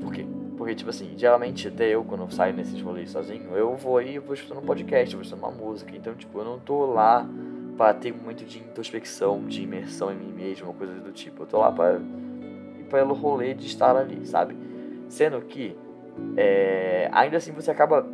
Por 0.00 0.12
quê? 0.12 0.26
Porque, 0.56 0.74
tipo 0.74 0.90
assim, 0.90 1.14
geralmente 1.16 1.68
até 1.68 1.88
eu, 1.88 2.04
quando 2.04 2.22
eu 2.22 2.30
saio 2.30 2.54
nesses 2.54 2.80
rolês 2.80 3.10
sozinho, 3.10 3.56
eu 3.56 3.74
vou 3.76 4.00
e 4.02 4.18
vou 4.18 4.34
escutando 4.34 4.58
um 4.58 4.66
podcast, 4.66 5.14
vou 5.14 5.22
escutando 5.22 5.44
uma 5.44 5.64
música. 5.64 5.96
Então, 5.96 6.14
tipo, 6.14 6.38
eu 6.38 6.44
não 6.44 6.58
tô 6.58 6.86
lá 6.86 7.26
para 7.76 7.94
ter 7.94 8.12
muito 8.12 8.44
de 8.44 8.58
introspecção, 8.58 9.44
de 9.44 9.62
imersão 9.62 10.12
em 10.12 10.16
mim 10.16 10.32
mesmo, 10.32 10.68
ou 10.68 10.74
coisa 10.74 10.92
do 10.94 11.10
tipo. 11.10 11.42
Eu 11.42 11.46
tô 11.46 11.58
lá 11.58 11.72
para 11.72 12.00
pelo 12.92 13.14
rolê 13.14 13.54
de 13.54 13.66
estar 13.66 13.96
ali, 13.96 14.24
sabe? 14.24 14.56
Sendo 15.08 15.40
que, 15.40 15.76
é, 16.36 17.08
ainda 17.10 17.38
assim, 17.38 17.50
você 17.50 17.72
acaba 17.72 18.06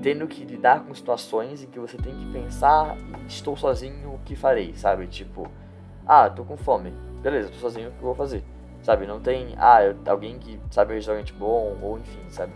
tendo 0.00 0.26
que 0.28 0.44
lidar 0.44 0.84
com 0.84 0.94
situações 0.94 1.64
em 1.64 1.66
que 1.66 1.80
você 1.80 1.96
tem 1.96 2.14
que 2.14 2.32
pensar, 2.32 2.96
estou 3.26 3.56
sozinho, 3.56 4.14
o 4.14 4.20
que 4.24 4.36
farei, 4.36 4.72
sabe? 4.74 5.08
Tipo, 5.08 5.50
ah, 6.06 6.30
tô 6.30 6.44
com 6.44 6.56
fome. 6.56 6.92
Beleza, 7.20 7.48
tô 7.48 7.56
sozinho, 7.56 7.88
o 7.88 7.92
que 7.92 7.98
eu 7.98 8.06
vou 8.06 8.14
fazer? 8.14 8.44
sabe? 8.82 9.06
Não 9.06 9.20
tem, 9.20 9.54
ah, 9.56 9.78
alguém 10.06 10.38
que 10.38 10.60
sabe 10.70 10.92
um 10.92 10.96
restaurante 10.96 11.32
bom, 11.32 11.78
ou 11.80 11.98
enfim, 11.98 12.20
sabe? 12.28 12.52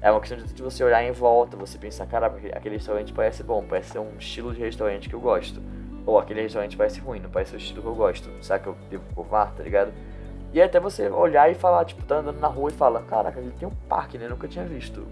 É 0.00 0.10
uma 0.10 0.20
questão 0.20 0.38
de 0.38 0.62
você 0.62 0.84
olhar 0.84 1.02
em 1.02 1.12
volta, 1.12 1.56
você 1.56 1.78
pensar, 1.78 2.06
cara, 2.06 2.26
aquele 2.26 2.76
restaurante 2.76 3.12
parece 3.12 3.42
bom, 3.42 3.64
parece 3.66 3.92
ser 3.92 3.98
um 3.98 4.16
estilo 4.18 4.54
de 4.54 4.60
restaurante 4.60 5.08
que 5.08 5.14
eu 5.14 5.20
gosto. 5.20 5.60
Ou 6.06 6.18
aquele 6.18 6.42
restaurante 6.42 6.76
parece 6.76 7.00
ruim, 7.00 7.20
não 7.20 7.30
parece 7.30 7.54
o 7.54 7.56
estilo 7.56 7.80
que 7.80 7.88
eu 7.88 7.94
gosto. 7.94 8.30
Será 8.42 8.58
que 8.58 8.66
eu 8.66 8.76
devo 8.90 9.04
provar, 9.14 9.54
tá 9.54 9.62
ligado? 9.62 9.92
E 10.54 10.62
até 10.62 10.78
você 10.78 11.08
olhar 11.08 11.50
e 11.50 11.54
falar, 11.54 11.84
tipo, 11.84 12.04
tá 12.04 12.18
andando 12.18 12.38
na 12.38 12.46
rua 12.46 12.70
e 12.70 12.72
fala, 12.72 13.02
caraca, 13.02 13.40
ele 13.40 13.50
tem 13.58 13.66
um 13.66 13.74
parque, 13.88 14.16
né? 14.16 14.28
Nunca 14.28 14.46
tinha 14.46 14.64
visto. 14.64 15.04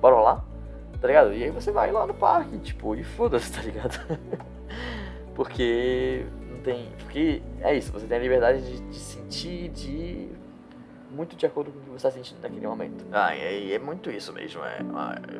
Bora 0.00 0.16
lá? 0.16 0.44
Tá 0.98 1.06
ligado? 1.06 1.34
E 1.34 1.44
aí 1.44 1.50
você 1.50 1.70
vai 1.70 1.92
lá 1.92 2.06
no 2.06 2.14
parque, 2.14 2.58
tipo, 2.58 2.94
e 2.94 3.04
foda-se, 3.04 3.52
tá 3.52 3.60
ligado? 3.60 4.00
Porque 5.34 6.24
tem. 6.64 6.88
Porque 7.00 7.42
é 7.60 7.76
isso, 7.76 7.92
você 7.92 8.06
tem 8.06 8.16
a 8.16 8.20
liberdade 8.20 8.62
de, 8.62 8.80
de 8.80 8.98
sentir 8.98 9.68
de. 9.68 10.28
Muito 11.10 11.36
de 11.36 11.44
acordo 11.44 11.70
com 11.70 11.78
o 11.78 11.82
que 11.82 11.88
você 11.88 11.96
está 11.96 12.10
sentindo 12.10 12.40
naquele 12.40 12.66
momento. 12.66 13.04
Ah, 13.12 13.36
e 13.36 13.72
é, 13.72 13.74
é, 13.74 13.78
muito 13.78 14.10
isso 14.10 14.32
mesmo. 14.32 14.62
É, 14.64 14.78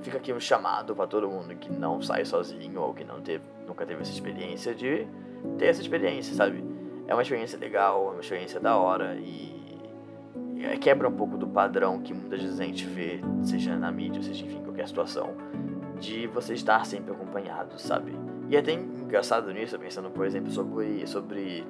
fica 0.02 0.18
aqui 0.18 0.30
um 0.30 0.40
chamado 0.40 0.94
para 0.94 1.06
todo 1.06 1.26
mundo 1.26 1.54
que 1.56 1.72
não 1.72 2.02
sai 2.02 2.24
sozinho 2.26 2.80
ou 2.82 2.92
que 2.92 3.04
não 3.04 3.20
teve, 3.22 3.44
nunca 3.66 3.86
teve 3.86 4.02
essa 4.02 4.10
experiência 4.10 4.74
de 4.74 5.06
ter 5.56 5.66
essa 5.66 5.80
experiência, 5.80 6.34
sabe? 6.34 6.62
É 7.08 7.14
uma 7.14 7.22
experiência 7.22 7.58
legal, 7.58 8.08
é 8.08 8.10
uma 8.12 8.20
experiência 8.20 8.60
da 8.60 8.76
hora 8.76 9.14
e, 9.16 9.80
e 10.54 10.78
quebra 10.78 11.08
um 11.08 11.16
pouco 11.16 11.38
do 11.38 11.46
padrão 11.48 12.02
que 12.02 12.12
muita 12.12 12.36
gente 12.36 12.84
vê, 12.84 13.20
seja 13.42 13.74
na 13.76 13.90
mídia, 13.90 14.22
seja 14.22 14.44
enfim, 14.44 14.62
qualquer 14.62 14.86
situação, 14.86 15.34
de 15.98 16.26
você 16.26 16.52
estar 16.52 16.84
sempre 16.84 17.12
acompanhado, 17.12 17.80
sabe? 17.80 18.14
E 18.50 18.56
é 18.56 18.58
até 18.60 18.72
engraçado 18.72 19.50
nisso, 19.52 19.78
pensando, 19.78 20.10
por 20.10 20.26
exemplo, 20.26 20.50
sobre, 20.50 21.06
sobre 21.06 21.64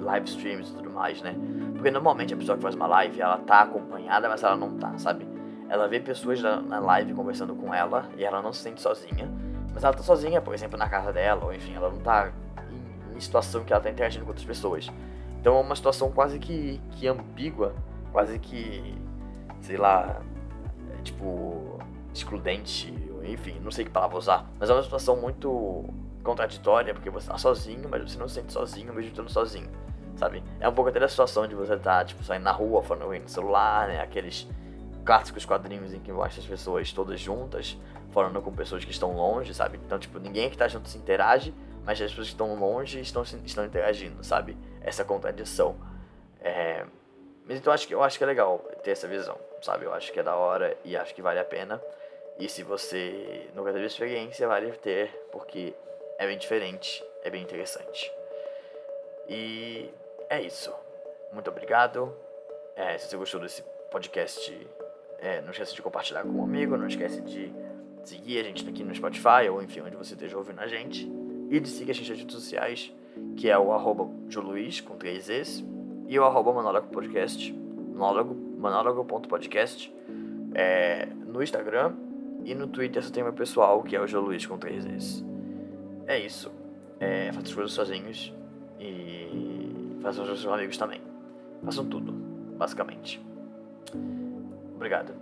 live 0.00 0.28
streams 0.28 0.70
e 0.70 0.74
tudo 0.74 0.90
mais, 0.90 1.22
né? 1.22 1.36
Porque 1.74 1.92
normalmente 1.92 2.34
a 2.34 2.36
pessoa 2.36 2.56
que 2.56 2.62
faz 2.62 2.74
uma 2.74 2.88
live, 2.88 3.20
ela 3.20 3.38
tá 3.38 3.60
acompanhada, 3.60 4.28
mas 4.28 4.42
ela 4.42 4.56
não 4.56 4.76
tá, 4.78 4.98
sabe? 4.98 5.28
Ela 5.68 5.86
vê 5.86 6.00
pessoas 6.00 6.42
na, 6.42 6.80
live 6.80 7.14
conversando 7.14 7.54
com 7.54 7.72
ela 7.72 8.08
e 8.16 8.24
ela 8.24 8.42
não 8.42 8.52
se 8.52 8.62
sente 8.62 8.80
sozinha. 8.80 9.30
Mas 9.72 9.84
ela 9.84 9.94
tá 9.94 10.02
sozinha, 10.02 10.42
por 10.42 10.52
exemplo, 10.52 10.76
na 10.76 10.88
casa 10.88 11.12
dela, 11.12 11.44
ou 11.44 11.54
enfim, 11.54 11.72
ela 11.74 11.88
não 11.88 12.00
tá 12.00 12.32
situação 13.20 13.64
que 13.64 13.72
ela 13.72 13.82
tá 13.82 13.90
interagindo 13.90 14.24
com 14.24 14.30
outras 14.30 14.46
pessoas. 14.46 14.90
Então 15.40 15.56
é 15.56 15.60
uma 15.60 15.76
situação 15.76 16.10
quase 16.10 16.38
que, 16.38 16.80
que 16.92 17.08
ambígua, 17.08 17.74
quase 18.12 18.38
que, 18.38 18.94
sei 19.60 19.76
lá, 19.76 20.20
tipo, 21.02 21.78
excludente, 22.12 22.92
enfim, 23.24 23.58
não 23.60 23.70
sei 23.70 23.84
que 23.84 23.90
palavra 23.90 24.18
usar, 24.18 24.50
mas 24.58 24.68
é 24.68 24.72
uma 24.72 24.82
situação 24.82 25.16
muito 25.16 25.84
contraditória, 26.22 26.92
porque 26.92 27.08
você 27.08 27.28
tá 27.28 27.38
sozinho, 27.38 27.88
mas 27.88 28.02
você 28.02 28.18
não 28.18 28.28
se 28.28 28.34
sente 28.34 28.52
sozinho 28.52 28.92
mesmo 28.92 29.10
estando 29.10 29.30
sozinho, 29.30 29.70
sabe? 30.16 30.42
É 30.58 30.68
um 30.68 30.72
pouco 30.72 30.90
até 30.90 31.00
da 31.00 31.08
situação 31.08 31.46
de 31.46 31.54
você 31.54 31.74
estar, 31.74 31.98
tá, 31.98 32.04
tipo, 32.04 32.22
saindo 32.22 32.42
na 32.42 32.52
rua, 32.52 32.82
falando 32.82 33.10
no 33.10 33.28
celular, 33.28 33.88
né? 33.88 34.00
Aqueles 34.00 34.46
clássicos 35.04 35.44
quadrinhos 35.44 35.94
em 35.94 36.00
que 36.00 36.12
mostra 36.12 36.40
as 36.40 36.46
pessoas 36.46 36.92
todas 36.92 37.18
juntas, 37.18 37.78
falando 38.10 38.40
com 38.42 38.52
pessoas 38.52 38.84
que 38.84 38.90
estão 38.90 39.12
longe, 39.12 39.54
sabe? 39.54 39.80
Então, 39.84 39.98
tipo, 39.98 40.18
ninguém 40.18 40.50
que 40.50 40.56
tá 40.56 40.68
junto 40.68 40.88
se 40.88 40.98
interage, 40.98 41.54
mas 41.84 42.00
as 42.00 42.10
pessoas 42.10 42.28
que 42.28 42.34
estão 42.34 42.54
longe 42.54 43.00
estão, 43.00 43.22
estão 43.22 43.64
interagindo, 43.64 44.22
sabe? 44.24 44.56
Essa 44.80 45.04
contradição. 45.04 45.76
É... 46.40 46.84
Mas 47.46 47.58
então 47.58 47.72
acho 47.72 47.86
que, 47.86 47.94
eu 47.94 48.02
acho 48.02 48.16
que 48.16 48.24
é 48.24 48.26
legal 48.26 48.58
ter 48.82 48.92
essa 48.92 49.08
visão, 49.08 49.38
sabe? 49.60 49.84
Eu 49.84 49.92
acho 49.92 50.12
que 50.12 50.20
é 50.20 50.22
da 50.22 50.36
hora 50.36 50.76
e 50.84 50.96
acho 50.96 51.14
que 51.14 51.22
vale 51.22 51.40
a 51.40 51.44
pena. 51.44 51.82
E 52.38 52.48
se 52.48 52.62
você 52.62 53.50
nunca 53.54 53.72
teve 53.72 53.86
experiência, 53.86 54.46
vale 54.46 54.70
ter, 54.72 55.10
porque 55.32 55.74
é 56.18 56.26
bem 56.26 56.38
diferente, 56.38 57.04
é 57.22 57.30
bem 57.30 57.42
interessante. 57.42 58.10
E 59.28 59.92
é 60.28 60.40
isso. 60.40 60.72
Muito 61.32 61.50
obrigado. 61.50 62.16
É, 62.74 62.96
se 62.98 63.08
você 63.08 63.16
gostou 63.16 63.40
desse 63.40 63.62
podcast, 63.90 64.68
é, 65.18 65.40
não 65.42 65.50
esquece 65.50 65.74
de 65.74 65.82
compartilhar 65.82 66.22
com 66.22 66.30
um 66.30 66.44
amigo, 66.44 66.76
não 66.76 66.86
esquece 66.86 67.20
de 67.20 67.52
seguir 68.04 68.40
a 68.40 68.44
gente 68.44 68.68
aqui 68.68 68.82
no 68.82 68.94
Spotify, 68.94 69.48
ou 69.50 69.62
enfim, 69.62 69.80
onde 69.80 69.96
você 69.96 70.14
esteja 70.14 70.36
ouvindo 70.36 70.60
a 70.60 70.66
gente. 70.66 71.19
E 71.50 71.60
de 71.60 71.68
seguir 71.68 71.90
a 71.90 71.94
gente 71.94 72.10
nas 72.10 72.18
redes 72.18 72.34
sociais, 72.34 72.92
que 73.36 73.50
é 73.50 73.58
o 73.58 73.72
arroba 73.72 74.08
Joluiz, 74.28 74.80
com 74.80 74.96
três 74.96 75.28
Es, 75.28 75.64
e 76.08 76.18
o 76.18 76.24
arroba 76.24 76.52
Monólogo 76.52 76.88
Podcast, 76.88 77.52
monólogo.podcast, 77.92 79.94
é, 80.54 81.06
no 81.26 81.42
Instagram 81.42 81.94
e 82.44 82.54
no 82.54 82.66
Twitter 82.66 83.02
só 83.02 83.10
tem 83.10 83.22
meu 83.22 83.32
pessoal, 83.32 83.82
que 83.82 83.94
é 83.94 84.00
o 84.00 84.06
João 84.06 84.24
Luiz 84.24 84.46
com 84.46 84.58
três 84.58 84.84
vezes. 84.84 85.24
É 86.06 86.18
isso. 86.18 86.50
É, 86.98 87.32
façam 87.32 87.42
as 87.42 87.54
coisas 87.54 87.72
sozinhos 87.72 88.34
e 88.78 89.98
façam 90.02 90.24
os 90.24 90.40
seus 90.40 90.52
amigos 90.52 90.76
também. 90.76 91.00
Façam 91.64 91.86
tudo, 91.86 92.12
basicamente. 92.56 93.20
Obrigado. 94.74 95.12